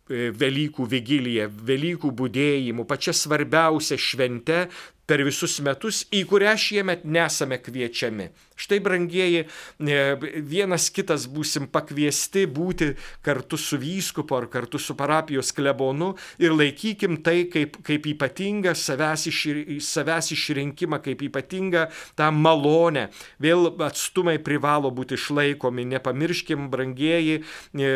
Velykų 0.09 0.87
vigiliją, 0.88 1.49
Velykų 1.68 2.12
būdėjimų, 2.16 2.87
pačia 2.88 3.12
svarbiausia 3.12 3.99
švente, 4.01 4.62
per 5.09 5.25
visus 5.25 5.57
metus, 5.64 6.03
į 6.12 6.27
kurią 6.29 6.53
šiemet 6.61 7.07
nesame 7.09 7.59
kviečiami. 7.64 8.29
Štai, 8.59 8.81
brangieji, 8.83 9.44
e, 9.47 9.99
vienas 10.42 10.88
kitas 10.90 11.29
būsim 11.31 11.68
pakviesti 11.71 12.42
būti 12.51 12.90
kartu 13.23 13.57
su 13.57 13.79
vyskupu 13.79 14.35
ar 14.35 14.49
kartu 14.51 14.81
su 14.83 14.97
parapijos 14.99 15.53
klebonu 15.55 16.11
ir 16.42 16.53
laikykim 16.53 17.21
tai 17.23 17.47
kaip, 17.53 17.79
kaip 17.87 18.09
ypatingą 18.11 18.75
savęs, 18.75 19.29
išri, 19.31 19.79
savęs 19.79 20.33
išrinkimą, 20.35 20.99
kaip 21.05 21.23
ypatingą 21.29 21.87
tą 22.18 22.33
malonę. 22.35 23.07
Vėl 23.38 23.71
atstumai 23.87 24.40
privalo 24.42 24.90
būti 24.90 25.14
išlaikomi, 25.14 25.87
nepamirškim, 25.94 26.66
brangieji, 26.73 27.38
e, 27.79 27.94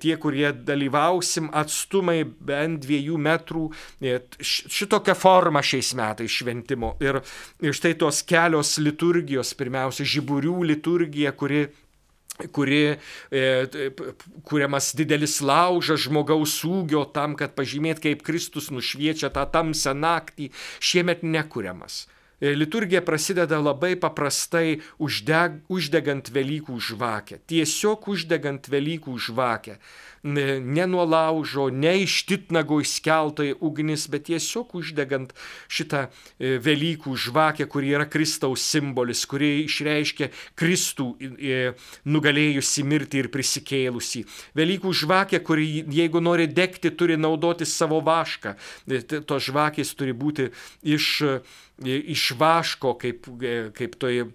tie, 0.00 0.16
kurie 0.16 0.48
dalyvausim, 0.56 1.52
atstumai 1.52 2.24
bent 2.24 2.80
dviejų 2.86 3.20
metrų, 3.20 3.68
e, 4.00 4.16
šitokią 4.40 5.14
formą 5.14 5.60
šiais 5.60 5.92
metais 5.94 6.39
šventimo. 6.40 6.94
Ir, 7.04 7.20
ir 7.62 7.76
štai 7.76 7.94
tos 8.00 8.24
kelios 8.26 8.76
liturgijos 8.82 9.54
pirmiausia 9.58 10.08
žiburių 10.16 10.58
liturgija, 10.72 11.36
kuri 11.36 11.68
kuri 12.48 12.96
e, 13.30 13.40
kuriamas 14.48 14.94
didelis 14.96 15.40
laužas 15.44 16.06
žmogaus 16.06 16.54
ūgio 16.64 17.04
tam, 17.12 17.34
kad 17.36 17.52
pažymėt, 17.52 18.00
kaip 18.00 18.24
Kristus 18.24 18.70
nušviečia 18.72 19.28
tą 19.34 19.44
tamsią 19.52 19.92
naktį, 19.98 20.48
šiemet 20.80 21.20
nekuriamas. 21.26 22.06
Liturgija 22.40 23.02
prasideda 23.04 23.58
labai 23.60 23.96
paprastai 24.00 24.80
uždeg, 24.98 25.60
uždegant 25.68 26.30
Velykų 26.32 26.78
žvakę. 26.90 27.40
Tiesiog 27.50 28.08
uždegant 28.14 28.70
Velykų 28.72 29.18
žvakę 29.20 29.76
ne 30.22 30.86
nuo 30.86 31.04
laužo, 31.04 31.68
ne 31.70 32.02
iš 32.02 32.24
titnago 32.28 32.80
išskeltai 32.80 33.54
ugnis, 33.60 34.06
bet 34.12 34.26
tiesiog 34.28 34.74
uždegant 34.76 35.32
šitą 35.68 36.06
e, 36.06 36.58
Velykų 36.60 37.14
žvakę, 37.16 37.66
kuri 37.70 37.94
yra 37.96 38.06
Kristaus 38.10 38.64
simbolis, 38.68 39.24
kuri 39.28 39.64
išreiškia 39.64 40.30
Kristų 40.60 41.08
e, 41.20 41.60
nugalėjusi 42.04 42.84
mirtį 42.84 43.24
ir 43.24 43.30
prisikėlusi. 43.32 44.26
Velykų 44.58 44.92
žvakė, 45.02 45.40
kuri 45.44 45.86
jeigu 45.88 46.20
nori 46.20 46.48
degti, 46.50 46.92
turi 46.92 47.16
naudoti 47.16 47.68
savo 47.68 48.02
vašką. 48.04 48.56
E, 48.90 49.02
tos 49.24 49.48
žvakės 49.48 49.96
turi 49.96 50.12
būti 50.12 50.50
iš 50.84 51.10
iš 51.84 52.30
vaško, 52.38 52.94
kaip, 53.00 53.28
kaip 53.76 53.96
toj 54.00 54.20
e, 54.20 54.26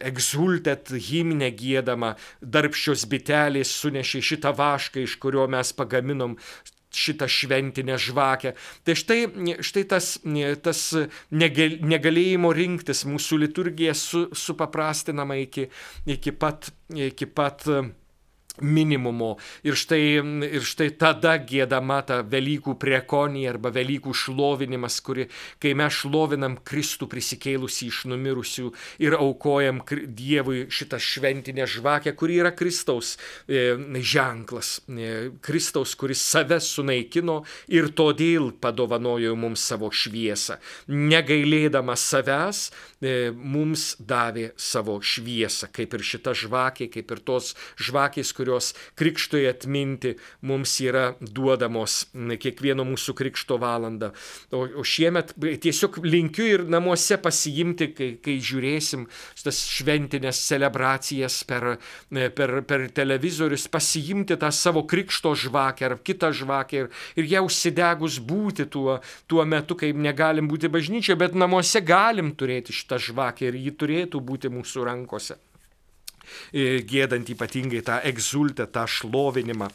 egzultet 0.00 0.92
himne 1.08 1.50
gėdama, 1.54 2.14
darbščios 2.40 3.06
bitelės 3.10 3.72
sunešė 3.80 4.22
šitą 4.22 4.54
vašką, 4.56 5.02
iš 5.02 5.18
kurio 5.22 5.48
mes 5.50 5.74
pagaminom 5.76 6.38
šitą 6.94 7.26
šventinę 7.26 7.98
žvakę. 7.98 8.54
Tai 8.86 8.94
štai, 8.94 9.20
štai 9.66 9.84
tas, 9.90 10.12
tas 10.62 10.82
negalėjimo 11.34 12.52
rinktis 12.54 13.02
mūsų 13.10 13.40
liturgija 13.46 13.96
su, 13.98 14.28
supaprastinama 14.30 15.40
iki, 15.42 15.68
iki 16.06 16.32
pat, 16.38 16.70
iki 16.94 17.26
pat 17.26 17.66
minimumo. 18.62 19.34
Ir 19.66 19.74
štai, 19.74 20.02
ir 20.46 20.64
štai 20.66 20.92
tada 20.98 21.34
gėdama 21.42 21.98
ta 22.06 22.20
Velykų 22.22 22.76
priekonija 22.78 23.54
arba 23.54 23.72
Velykų 23.74 24.14
šlovinimas, 24.14 25.00
kuri, 25.04 25.26
kai 25.62 25.74
mes 25.78 25.96
šlovinam 25.98 26.56
Kristų 26.62 27.08
prisikėlusi 27.10 27.88
iš 27.90 28.04
numirusių 28.12 28.70
ir 29.02 29.16
aukojam 29.18 29.82
Dievui 29.90 30.66
šitą 30.70 31.00
šventinę 31.02 31.66
žvakę, 31.70 32.14
kuri 32.14 32.38
yra 32.44 32.52
Kristaus 32.54 33.16
e, 33.48 33.74
ženklas. 33.98 34.78
E, 34.86 35.32
Kristaus, 35.42 35.96
kuris 35.98 36.22
save 36.22 36.60
sunaikino 36.62 37.40
ir 37.74 37.90
todėl 37.96 38.52
padovanojo 38.62 39.34
mums 39.38 39.66
savo 39.66 39.90
šviesą. 39.90 40.60
Negailėdamas 40.94 42.06
savęs, 42.14 42.62
e, 43.02 43.32
mums 43.34 43.96
davė 43.98 44.52
savo 44.56 45.00
šviesą, 45.02 45.72
kaip 45.74 45.98
ir 45.98 46.06
šita 46.06 46.36
žvakė, 46.38 46.90
kaip 46.94 47.10
ir 47.16 47.24
tos 47.26 47.54
žvakės, 47.82 48.30
kurios 48.36 48.43
kurios 48.44 48.74
krikštui 48.94 49.48
atminti 49.48 50.14
mums 50.44 50.76
yra 50.84 51.14
duodamos 51.20 52.04
kiekvieno 52.12 52.84
mūsų 52.84 53.14
krikšto 53.16 53.56
valandą. 53.60 54.12
O, 54.52 54.66
o 54.80 54.84
šiemet 54.84 55.32
tiesiog 55.64 56.02
linkiu 56.04 56.46
ir 56.50 56.64
namuose 56.68 57.16
pasiimti, 57.22 57.90
kai, 57.96 58.10
kai 58.20 58.36
žiūrėsim 58.44 59.06
tas 59.44 59.62
šventinės 59.70 60.42
celebracijas 60.48 61.40
per, 61.48 61.78
per, 62.36 62.54
per 62.68 62.86
televizorius, 62.94 63.66
pasiimti 63.72 64.36
tą 64.40 64.52
savo 64.52 64.84
krikšto 64.88 65.34
žvakę 65.44 65.88
ar 65.88 65.96
kitą 66.04 66.32
žvakę 66.36 66.82
ir, 66.84 66.92
ir 67.16 67.30
ją 67.32 67.44
užsidegus 67.48 68.20
būti 68.20 68.68
tuo, 68.68 68.98
tuo 69.30 69.48
metu, 69.48 69.78
kai 69.78 69.94
negalim 69.96 70.50
būti 70.50 70.68
bažnyčioje, 70.72 71.18
bet 71.20 71.38
namuose 71.38 71.80
galim 71.84 72.34
turėti 72.36 72.76
šitą 72.76 73.00
žvakę 73.08 73.48
ir 73.48 73.60
ji 73.64 73.76
turėtų 73.80 74.20
būti 74.20 74.52
mūsų 74.52 74.88
rankose. 74.90 75.40
E, 76.52 76.82
gėdant 76.86 77.28
ypatingai 77.34 77.82
tą 77.84 77.98
egzultę, 78.06 78.66
tą 78.70 78.84
šlovinimą 78.90 79.68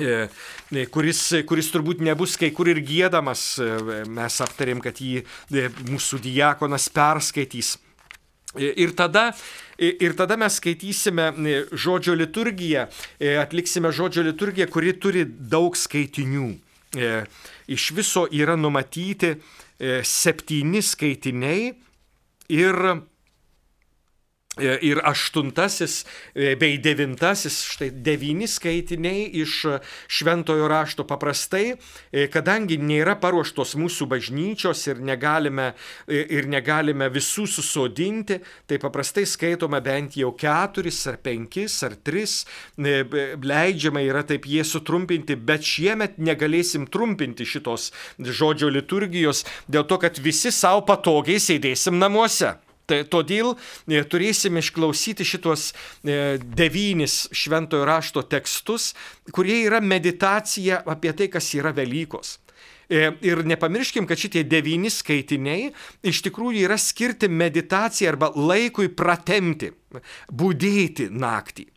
e, 0.00 0.28
e, 0.72 0.86
kuris, 0.92 1.20
kuris 1.48 1.68
turbūt 1.74 2.00
nebus 2.04 2.38
kai 2.40 2.50
kur 2.56 2.70
ir 2.72 2.80
gėdamas. 2.84 3.44
Mes 4.08 4.40
aptarėm, 4.44 4.80
kad 4.84 5.00
jį 5.02 5.24
mūsų 5.90 6.22
diakonas 6.24 6.88
perskaitys. 6.94 7.76
Ir 8.56 8.94
tada, 8.96 9.26
ir 9.76 10.14
tada 10.16 10.38
mes 10.40 10.54
skaitysime 10.56 11.26
žodžio 11.76 12.14
liturgiją, 12.16 12.86
atliksime 13.42 13.90
žodžio 13.92 14.24
liturgiją, 14.24 14.66
kuri 14.72 14.94
turi 14.96 15.26
daug 15.28 15.76
skaitinių. 15.76 16.46
Iš 17.68 17.90
viso 17.92 18.24
yra 18.32 18.56
numatyti 18.56 19.34
septyni 20.00 20.80
skaitiniai 20.80 21.74
ir 22.48 22.80
ir 24.60 25.00
aštuntasis 25.06 26.04
e, 26.34 26.54
bei 26.60 26.78
devintasis, 26.82 27.60
štai 27.74 27.90
devyni 28.04 28.48
skaitiniai 28.50 29.26
iš 29.42 29.54
šventojo 30.10 30.68
rašto 30.70 31.06
paprastai, 31.08 31.74
e, 32.12 32.26
kadangi 32.32 32.78
nėra 32.80 33.16
paruoštos 33.22 33.76
mūsų 33.78 34.08
bažnyčios 34.10 34.84
ir 34.90 35.02
negalime, 35.04 35.72
ir 36.08 36.48
negalime 36.50 37.08
visų 37.12 37.46
susodinti, 37.50 38.40
tai 38.68 38.80
paprastai 38.82 39.26
skaitome 39.28 39.80
bent 39.84 40.18
jau 40.18 40.32
keturis 40.38 41.00
ar 41.10 41.18
penkis 41.22 41.80
ar 41.86 41.96
tris, 42.04 42.40
leidžiama 42.78 44.02
yra 44.06 44.24
taip 44.26 44.46
jie 44.48 44.64
sutrumpinti, 44.66 45.36
bet 45.36 45.66
šiemet 45.66 46.18
negalėsim 46.18 46.86
trumpinti 46.90 47.46
šitos 47.48 47.90
žodžio 48.18 48.70
liturgijos 48.72 49.44
dėl 49.68 49.86
to, 49.88 50.00
kad 50.02 50.18
visi 50.22 50.52
savo 50.54 50.84
patogiai 50.88 51.40
sėdėsim 51.42 51.98
namuose. 52.00 52.56
Tai 52.88 53.02
todėl 53.12 53.52
e, 53.52 54.00
turėsim 54.08 54.56
išklausyti 54.60 55.26
šitos 55.28 55.68
e, 55.68 56.38
devynis 56.40 57.26
šventojo 57.36 57.84
rašto 57.88 58.24
tekstus, 58.24 58.94
kurie 59.34 59.60
yra 59.66 59.82
meditacija 59.84 60.80
apie 60.88 61.12
tai, 61.16 61.28
kas 61.32 61.50
yra 61.58 61.74
Velykos. 61.76 62.38
E, 62.88 63.10
ir 63.28 63.44
nepamirškim, 63.44 64.08
kad 64.08 64.20
šitie 64.20 64.46
devyni 64.48 64.88
skaitiniai 64.92 65.68
iš 66.08 66.22
tikrųjų 66.24 66.64
yra 66.64 66.78
skirti 66.80 67.28
meditacijai 67.28 68.14
arba 68.14 68.32
laikui 68.32 68.88
pratemti, 68.88 69.74
būdėti 70.32 71.10
naktį. 71.12 71.68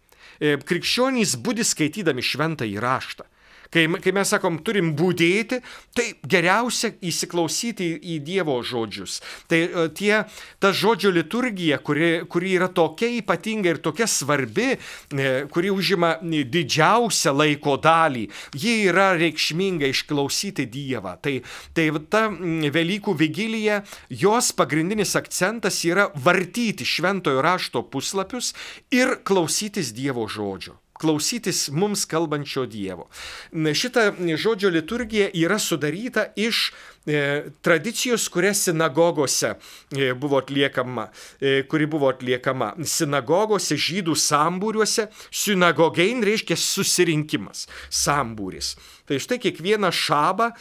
Krikščionys 0.42 1.36
būdi 1.44 1.62
skaitydami 1.68 2.24
šventą 2.26 2.66
įraštą. 2.66 3.28
Kai, 3.72 3.86
kai 4.04 4.12
mes 4.12 4.28
sakom, 4.28 4.58
turim 4.68 4.90
būdėti, 5.00 5.62
tai 5.96 6.10
geriausia 6.28 6.92
įsiklausyti 7.08 7.88
į, 7.96 8.18
Dievo 8.22 8.58
žodžius. 8.68 9.22
Tai 9.48 9.60
e, 9.64 9.86
tie, 9.96 10.12
ta 10.60 10.74
žodžio 10.76 11.14
liturgija, 11.16 11.80
kuri, 11.80 12.10
kuri 12.32 12.52
yra 12.58 12.68
tokia 12.68 13.08
ypatinga 13.22 13.72
ir 13.72 13.80
tokia 13.84 14.10
svarbi, 14.12 14.74
e, 14.76 15.32
kuri 15.56 15.72
užima 15.72 16.18
didžiausią 16.22 17.34
laiko 17.38 17.78
dalį, 17.80 18.26
ji 18.60 18.76
yra 18.92 19.14
reikšminga 19.16 19.88
išklausyti 19.94 20.68
Dievą. 20.72 21.16
Tai, 21.24 21.38
tai 21.72 21.88
ta 22.12 22.28
Velykų 22.76 23.16
vigilija, 23.24 23.82
jos 24.12 24.52
pagrindinis 24.58 25.16
akcentas 25.16 25.80
yra 25.88 26.10
vartyti 26.12 26.84
šventojo 26.84 27.40
rašto 27.40 27.88
puslapius 27.88 28.52
ir 28.92 29.22
klausytis 29.24 29.96
Dievo 29.96 30.28
žodžio 30.28 30.82
klausytis 31.02 31.70
mums 31.74 32.06
kalbančio 32.06 32.68
Dievo. 32.70 33.08
Šita 33.52 34.12
žodžio 34.38 34.70
liturgija 34.70 35.32
yra 35.34 35.58
sudaryta 35.60 36.28
iš 36.36 36.70
e, 37.06 37.50
tradicijos, 37.66 38.28
kuria 38.30 38.54
sinagogose 38.54 39.56
e, 39.56 40.14
buvo 40.14 40.38
atliekama, 40.38 41.08
e, 41.42 41.64
kuri 41.70 41.90
buvo 41.90 42.12
atliekama 42.14 42.76
sinagogose, 42.86 43.80
žydų 43.82 44.16
sambūriuose. 44.28 45.08
Sinagogein 45.32 46.22
reiškia 46.26 46.60
susirinkimas, 46.60 47.66
sambūris. 47.90 48.76
Tai 49.10 49.18
štai 49.20 49.42
kiekvieną 49.42 49.90
šabą 49.92 50.52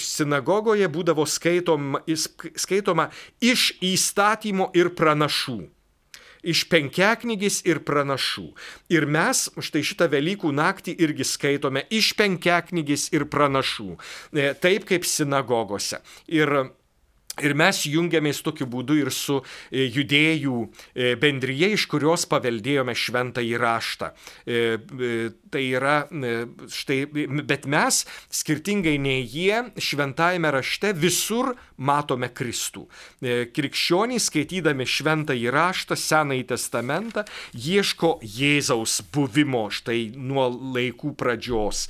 sinagogoje 0.00 0.88
būdavo 0.88 1.26
skaitoma, 1.28 2.00
skaitoma 2.14 3.10
iš 3.42 3.72
įstatymo 3.82 4.70
ir 4.78 4.94
pranašų. 4.96 5.60
Iš 6.42 6.64
penkiaknygės 6.72 7.62
ir 7.68 7.82
pranašų. 7.86 8.48
Ir 8.92 9.06
mes 9.06 9.46
štai 9.56 9.82
šitą 9.86 10.10
Velykų 10.12 10.52
naktį 10.54 10.96
irgi 11.02 11.26
skaitome 11.26 11.86
iš 11.90 12.12
penkiaknygės 12.18 13.08
ir 13.14 13.26
pranašų, 13.30 13.96
e, 14.34 14.52
taip 14.54 14.86
kaip 14.90 15.06
sinagogose. 15.08 16.02
Ir 16.26 16.72
Ir 17.40 17.54
mes 17.56 17.78
jungiamės 17.88 18.42
tokiu 18.44 18.66
būdu 18.68 18.98
ir 19.00 19.08
su 19.08 19.38
e, 19.40 19.86
judėjų 19.88 20.56
e, 20.92 21.14
bendryje, 21.16 21.70
iš 21.78 21.86
kurios 21.88 22.26
paveldėjome 22.28 22.92
šventą 22.92 23.40
įraštą. 23.40 24.10
E, 24.44 24.58
tai 25.52 25.62
yra, 25.70 25.94
štai, 26.68 26.98
bet 27.48 27.64
mes, 27.72 28.02
skirtingai 28.32 28.98
nei 29.00 29.24
jie, 29.24 29.62
šventajame 29.80 30.50
rašte 30.52 30.92
visur 30.92 31.54
matome 31.80 32.28
Kristų. 32.32 32.84
Krikščionys, 33.56 34.28
skaitydami 34.28 34.84
šventą 34.88 35.36
įraštą, 35.36 35.96
Senąjį 35.96 36.46
testamentą, 36.52 37.24
ieško 37.56 38.14
Jėzaus 38.24 38.98
buvimo 39.12 39.66
štai 39.72 40.12
nuo 40.16 40.46
laikų 40.76 41.14
pradžios, 41.20 41.86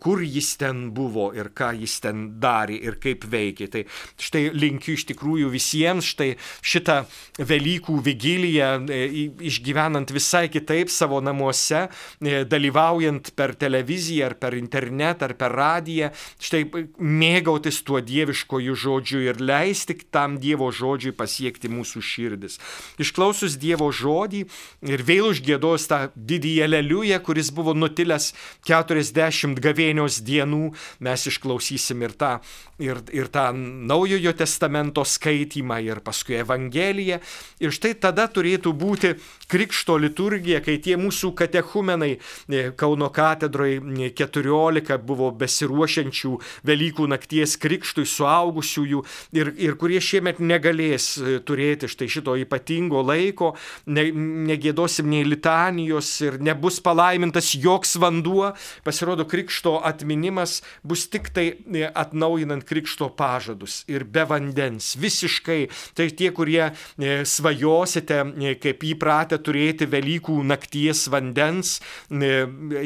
kur 0.00 0.24
jis 0.24 0.52
ten 0.60 0.90
buvo 0.96 1.30
ir 1.36 1.52
ką 1.56 1.72
jis 1.80 2.00
ten 2.04 2.26
darė 2.40 2.80
ir 2.88 3.00
kaip 3.00 3.24
veikė. 3.32 3.70
Tai 3.72 3.86
štai 4.20 4.45
linkiu 4.54 4.96
iš 4.96 5.06
tikrųjų 5.10 5.50
visiems 5.52 6.06
štai 6.12 6.34
šitą 6.62 7.04
Velykų 7.36 7.98
vigiliją, 8.00 8.68
e, 8.88 9.28
išgyvenant 9.44 10.10
visai 10.14 10.46
kitaip 10.48 10.88
savo 10.92 11.20
namuose, 11.20 11.86
e, 12.20 12.44
dalyvaujant 12.48 13.32
per 13.36 13.54
televiziją 13.54 14.30
ar 14.30 14.34
per 14.40 14.56
internetą 14.56 15.28
ar 15.28 15.34
per 15.34 15.52
radiją, 15.52 16.10
štai 16.40 16.64
mėgautis 16.96 17.82
tuo 17.84 18.00
dieviškojų 18.00 18.76
žodžiu 18.76 19.20
ir 19.26 19.40
leisti 19.40 19.98
tam 20.10 20.38
Dievo 20.40 20.68
žodžiui 20.72 21.14
pasiekti 21.16 21.68
mūsų 21.72 22.02
širdis. 22.04 22.58
Išklausus 23.02 23.56
Dievo 23.60 23.88
žodį 23.92 24.44
ir 24.86 25.04
vėl 25.06 25.30
užgėdos 25.32 25.88
tą 25.90 26.00
didįjį 26.16 26.64
aleliują, 26.66 27.20
kuris 27.24 27.50
buvo 27.54 27.74
nutilęs 27.76 28.32
40 28.68 29.60
gavėnios 29.62 30.20
dienų, 30.26 30.72
mes 31.04 31.26
išklausysim 31.30 32.04
ir 32.06 32.16
tą, 32.18 32.32
ir, 32.82 33.00
ir 33.14 33.30
tą 33.32 33.48
naujojo 33.56 34.35
testamento 34.38 35.04
skaitymą 35.06 35.80
ir 35.84 36.00
paskui 36.04 36.38
Evangeliją. 36.40 37.20
Ir 37.62 37.74
štai 37.74 37.94
tada 38.00 38.26
turėtų 38.28 38.72
būti 38.76 39.14
krikšto 39.50 39.96
liturgija, 40.02 40.60
kai 40.64 40.76
tie 40.82 40.96
mūsų 41.00 41.32
katechumenai 41.38 42.16
e, 42.16 42.70
Kauno 42.76 43.08
katedroje 43.14 43.80
14 44.16 44.98
buvo 45.06 45.30
besiruošiančių 45.38 46.32
Velykų 46.66 47.06
nakties 47.10 47.56
krikštui 47.62 48.06
suaugusiųjų 48.10 49.02
ir, 49.38 49.52
ir 49.62 49.76
kurie 49.80 50.00
šiemet 50.02 50.40
negalės 50.42 51.08
e, 51.18 51.38
turėti 51.46 51.90
štai 51.90 52.08
šito 52.12 52.36
ypatingo 52.42 53.02
laiko, 53.06 53.54
ne, 53.86 54.08
negėdosim 54.50 55.08
nei 55.10 55.24
litanijos 55.26 56.10
ir 56.26 56.40
nebus 56.42 56.80
palaimintas 56.84 57.54
joks 57.56 57.96
vanduo, 58.02 58.52
pasirodo 58.86 59.26
krikšto 59.28 59.78
atminimas 59.86 60.60
bus 60.86 61.06
tik 61.12 61.30
tai 61.34 61.48
e, 61.54 61.86
atnaujinant 61.86 62.66
krikšto 62.66 63.10
pažadus 63.16 63.82
ir 63.90 64.04
be 64.04 64.25
vandens, 64.28 64.94
visiškai. 65.00 65.58
Tai 65.96 66.08
tie, 66.18 66.30
kurie 66.36 66.62
e, 66.66 67.24
svajosite, 67.28 68.20
e, 68.36 68.54
kaip 68.62 68.84
įpratę 68.86 69.38
turėti 69.42 69.88
Velykų 69.90 70.36
nakties 70.46 71.06
vandens, 71.12 71.76
e, 72.10 72.32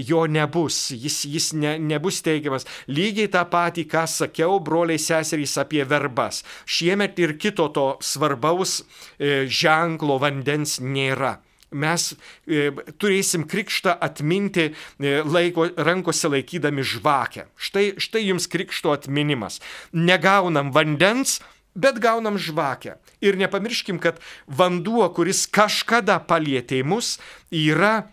jo 0.07 0.24
nebus, 0.30 0.80
jis, 0.95 1.22
jis 1.26 1.51
ne, 1.59 1.76
nebus 1.78 2.22
teigiamas. 2.26 2.68
Lygiai 2.91 3.30
tą 3.32 3.45
patį, 3.51 3.86
ką 3.91 4.07
sakiau, 4.11 4.61
broliai 4.64 5.01
seserys 5.01 5.59
apie 5.61 5.84
verbas. 5.88 6.45
Šiemet 6.68 7.18
ir 7.20 7.36
kito 7.41 7.68
to 7.74 7.91
svarbaus 8.05 8.80
ženklo 9.20 10.18
vandens 10.22 10.78
nėra 10.80 11.38
mes 11.70 12.10
e, 12.46 12.70
turėsim 13.00 13.46
krikštą 13.48 13.96
atminti 14.02 14.70
e, 14.70 15.14
laiko, 15.24 15.68
rankose 15.76 16.30
laikydami 16.32 16.84
žvakę. 16.86 17.46
Štai, 17.60 17.86
štai 18.00 18.26
jums 18.28 18.48
krikšto 18.50 18.94
atminimas. 18.94 19.60
Negaunam 19.92 20.72
vandens, 20.74 21.38
bet 21.74 22.00
gaunam 22.02 22.38
žvakę. 22.38 22.96
Ir 23.22 23.38
nepamirškim, 23.40 24.00
kad 24.02 24.20
vanduo, 24.46 25.06
kuris 25.14 25.46
kažkada 25.50 26.18
palietė 26.26 26.82
mus, 26.84 27.18
yra 27.50 28.10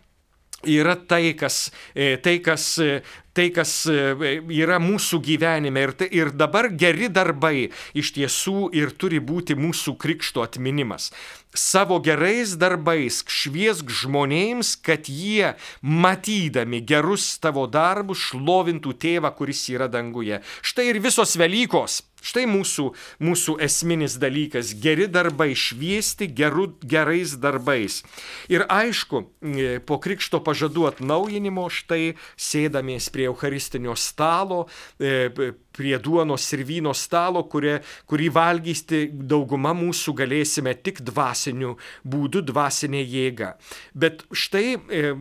yra 0.67 0.95
tai, 0.95 1.33
kas, 1.37 1.71
e, 1.95 2.15
tai, 2.21 2.37
kas, 2.43 2.77
e, 2.83 3.01
tai, 3.33 3.49
kas 3.55 3.73
e, 3.89 4.37
yra 4.59 4.77
mūsų 4.83 5.21
gyvenime. 5.23 5.87
Ir, 5.87 5.95
tai, 5.97 6.11
ir 6.11 6.33
dabar 6.35 6.69
geri 6.69 7.09
darbai 7.09 7.69
iš 7.97 8.13
tiesų 8.17 8.71
ir 8.77 8.93
turi 8.99 9.23
būti 9.23 9.57
mūsų 9.57 9.97
krikšto 10.01 10.45
atminimas 10.45 11.11
savo 11.57 11.97
gerais 12.03 12.53
darbais 12.59 13.23
šviesk 13.27 13.89
žmonėms, 13.89 14.75
kad 14.85 15.09
jie, 15.09 15.55
matydami 15.81 16.83
gerus 16.85 17.25
tavo 17.41 17.65
darbus, 17.71 18.21
šlovintų 18.29 18.93
tėvą, 19.01 19.33
kuris 19.35 19.65
yra 19.73 19.89
danguje. 19.91 20.43
Štai 20.61 20.91
ir 20.91 21.01
visos 21.03 21.35
Velykos. 21.39 22.03
Štai 22.27 22.43
mūsų, 22.49 22.89
mūsų 23.23 23.55
esminis 23.63 24.17
dalykas- 24.19 24.73
geri 24.83 25.07
darbai, 25.07 25.53
šviesti 25.55 26.27
geru, 26.27 26.67
gerais 26.83 27.37
darbais. 27.39 28.03
Ir 28.49 28.65
aišku, 28.67 29.27
e, 29.41 29.79
po 29.79 29.97
krikšto 29.97 30.43
pažadų 30.43 30.87
atnaujinimo, 30.91 31.69
štai 31.71 32.15
sėdamės 32.35 33.09
prie 33.11 33.27
Eucharistinio 33.31 33.95
stalo, 33.95 34.67
e, 34.99 35.29
prie 35.77 35.97
duonos 35.99 36.51
ir 36.53 36.65
vyno 36.65 36.93
stalo, 36.93 37.43
kurie, 37.43 37.81
kurį 38.09 38.29
valgysti 38.33 38.99
dauguma 39.13 39.73
mūsų 39.77 40.13
galėsime 40.17 40.73
tik 40.83 40.99
dvasiniu 41.01 41.77
būdu, 42.03 42.41
dvasinė 42.41 43.03
jėga. 43.05 43.55
Bet 43.95 44.25
štai, 44.33 44.75
e, 44.89 45.15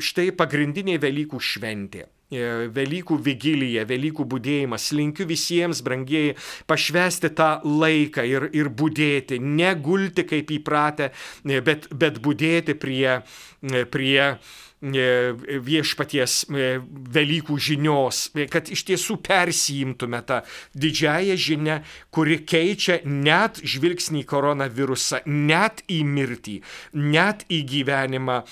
štai 0.00 0.30
pagrindinė 0.32 0.98
Velykų 1.02 1.40
šventė. 1.40 2.15
E, 2.26 2.66
Velykų 2.74 3.20
vigilija, 3.22 3.84
Velykų 3.86 4.24
būdėjimas. 4.26 4.88
Linkiu 4.98 5.28
visiems, 5.30 5.78
brangieji, 5.86 6.34
pašvesti 6.66 7.30
tą 7.38 7.50
laiką 7.62 8.24
ir, 8.26 8.48
ir 8.50 8.70
būdėti, 8.74 9.38
negulti 9.38 10.26
kaip 10.26 10.50
įpratę, 10.58 11.12
bet, 11.46 11.86
bet 11.94 12.18
būdėti 12.24 12.74
prie, 12.82 13.20
prie 13.94 14.18
viešpaties 14.92 16.46
e, 16.50 16.68
Velykų 17.16 17.56
žinios, 17.58 18.30
e, 18.34 18.46
kad 18.50 18.70
iš 18.72 18.84
tiesų 18.88 19.18
persijimtume 19.24 20.20
tą 20.26 20.40
didžiąją 20.74 21.36
žinę, 21.36 21.80
kuri 22.10 22.38
keičia 22.46 23.00
net 23.04 23.60
žvilgsnį 23.64 24.22
į 24.22 24.28
koronavirusą, 24.30 25.22
net 25.26 25.82
į 25.88 26.02
mirtį, 26.04 26.56
net 26.92 27.44
į 27.50 27.62
gyvenimą 27.66 28.42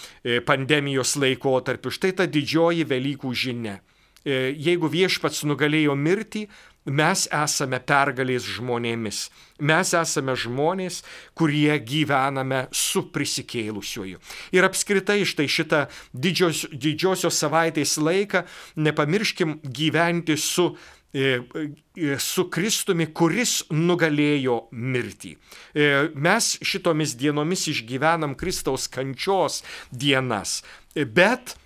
pandemijos 0.47 1.17
laikotarpiu. 1.21 1.93
Štai 1.95 2.15
ta 2.19 2.27
didžioji 2.27 2.87
Velykų 2.89 3.35
žinia. 3.35 3.79
Jeigu 4.25 4.89
viešpats 4.89 5.43
nugalėjo 5.45 5.93
mirtį, 6.01 6.47
mes 6.85 7.27
esame 7.33 7.81
pergalės 7.81 8.47
žmonėmis. 8.57 9.29
Mes 9.65 9.93
esame 9.97 10.35
žmonės, 10.37 11.03
kurie 11.39 11.79
gyvename 11.81 12.67
su 12.75 13.07
prisikėlusiuoju. 13.15 14.21
Ir 14.53 14.67
apskritai 14.67 15.23
štai 15.25 15.49
šitą 15.49 15.85
didžios, 16.13 16.67
didžiosios 16.73 17.39
savaitės 17.41 17.97
laiką 17.99 18.45
nepamirškim 18.77 19.61
gyventi 19.65 20.37
su 20.37 20.75
e, 21.15 21.41
e, 21.41 22.17
su 22.19 22.49
Kristumi, 22.51 23.07
kuris 23.15 23.63
nugalėjo 23.71 24.65
mirtį. 24.73 25.37
E, 25.73 25.91
mes 26.15 26.57
šitomis 26.61 27.15
dienomis 27.17 27.69
išgyvenam 27.71 28.35
Kristaus 28.37 28.89
kančios 28.91 29.63
dienas, 29.91 30.63
bet 30.95 31.57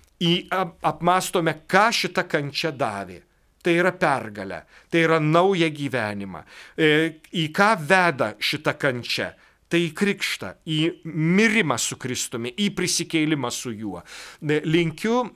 apmastome, 0.83 1.55
ką 1.67 1.89
šita 1.95 2.27
kančia 2.27 2.71
davė. 2.75 3.23
Tai 3.69 3.75
yra 3.77 3.91
pergalė, 3.93 4.63
tai 4.89 5.03
yra 5.05 5.19
nauja 5.21 5.67
gyvenimą. 5.69 6.39
E, 6.73 6.87
į 7.37 7.43
ką 7.53 7.67
veda 7.85 8.31
šita 8.41 8.73
kančia? 8.81 9.27
Tai 9.69 9.83
į 9.85 9.89
krikštą, 9.97 10.51
į 10.65 10.79
mirimą 11.05 11.77
su 11.81 11.97
Kristumi, 12.01 12.51
į 12.57 12.71
prisikeilimą 12.77 13.51
su 13.53 13.71
juo. 13.73 14.01
Linkiu 14.41 15.27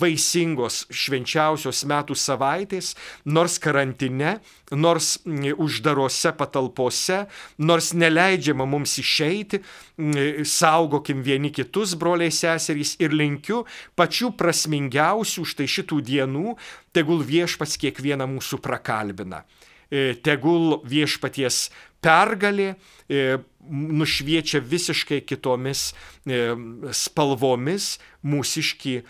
vaisingos 0.00 0.84
švenčiausios 0.88 1.84
metų 1.90 2.16
savaitės, 2.18 2.94
nors 3.28 3.58
karantine, 3.62 4.38
nors 4.72 5.18
uždarose 5.26 6.32
patalpose, 6.38 7.24
nors 7.58 7.92
neleidžiama 7.92 8.66
mums 8.68 8.96
išeiti, 9.02 9.60
saugokim 10.48 11.20
vieni 11.26 11.52
kitus, 11.54 11.94
broliai 12.00 12.32
seserys, 12.34 12.96
ir 13.04 13.14
linkiu 13.14 13.62
pačių 13.98 14.32
prasmingiausių 14.40 15.44
štai 15.52 15.68
šitų 15.76 16.00
dienų, 16.08 16.56
tegul 16.96 17.22
viešpats 17.26 17.76
kiekvieną 17.84 18.26
mūsų 18.32 18.62
prakalbina. 18.64 19.44
E, 19.92 20.14
tegul 20.24 20.80
viešpaties 20.88 21.68
pergalė 22.02 22.72
e, 22.72 23.36
nušviečia 23.70 24.60
visiškai 24.60 25.20
kitomis 25.26 25.90
e, 25.90 26.54
spalvomis 26.92 27.98
mūsiški 28.24 29.00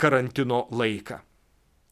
karantino 0.00 0.66
laiką. 0.70 1.20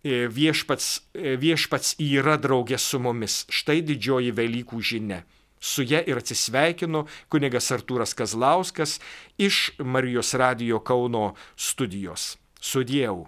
Viešpats, 0.08 0.86
viešpats 1.14 1.96
yra 2.00 2.36
draugė 2.40 2.78
su 2.78 3.00
mumis. 3.02 3.42
Štai 3.50 3.80
didžioji 3.84 4.30
Velykų 4.32 4.78
žinia. 4.80 5.24
Su 5.60 5.82
ją 5.82 6.00
ir 6.06 6.20
atsisveikino 6.20 7.04
kunigas 7.28 7.72
Artūras 7.74 8.14
Kazlauskas 8.14 8.98
iš 9.38 9.72
Marijos 9.82 10.30
radijo 10.38 10.78
Kauno 10.78 11.32
studijos. 11.56 12.36
Sudėjau. 12.62 13.26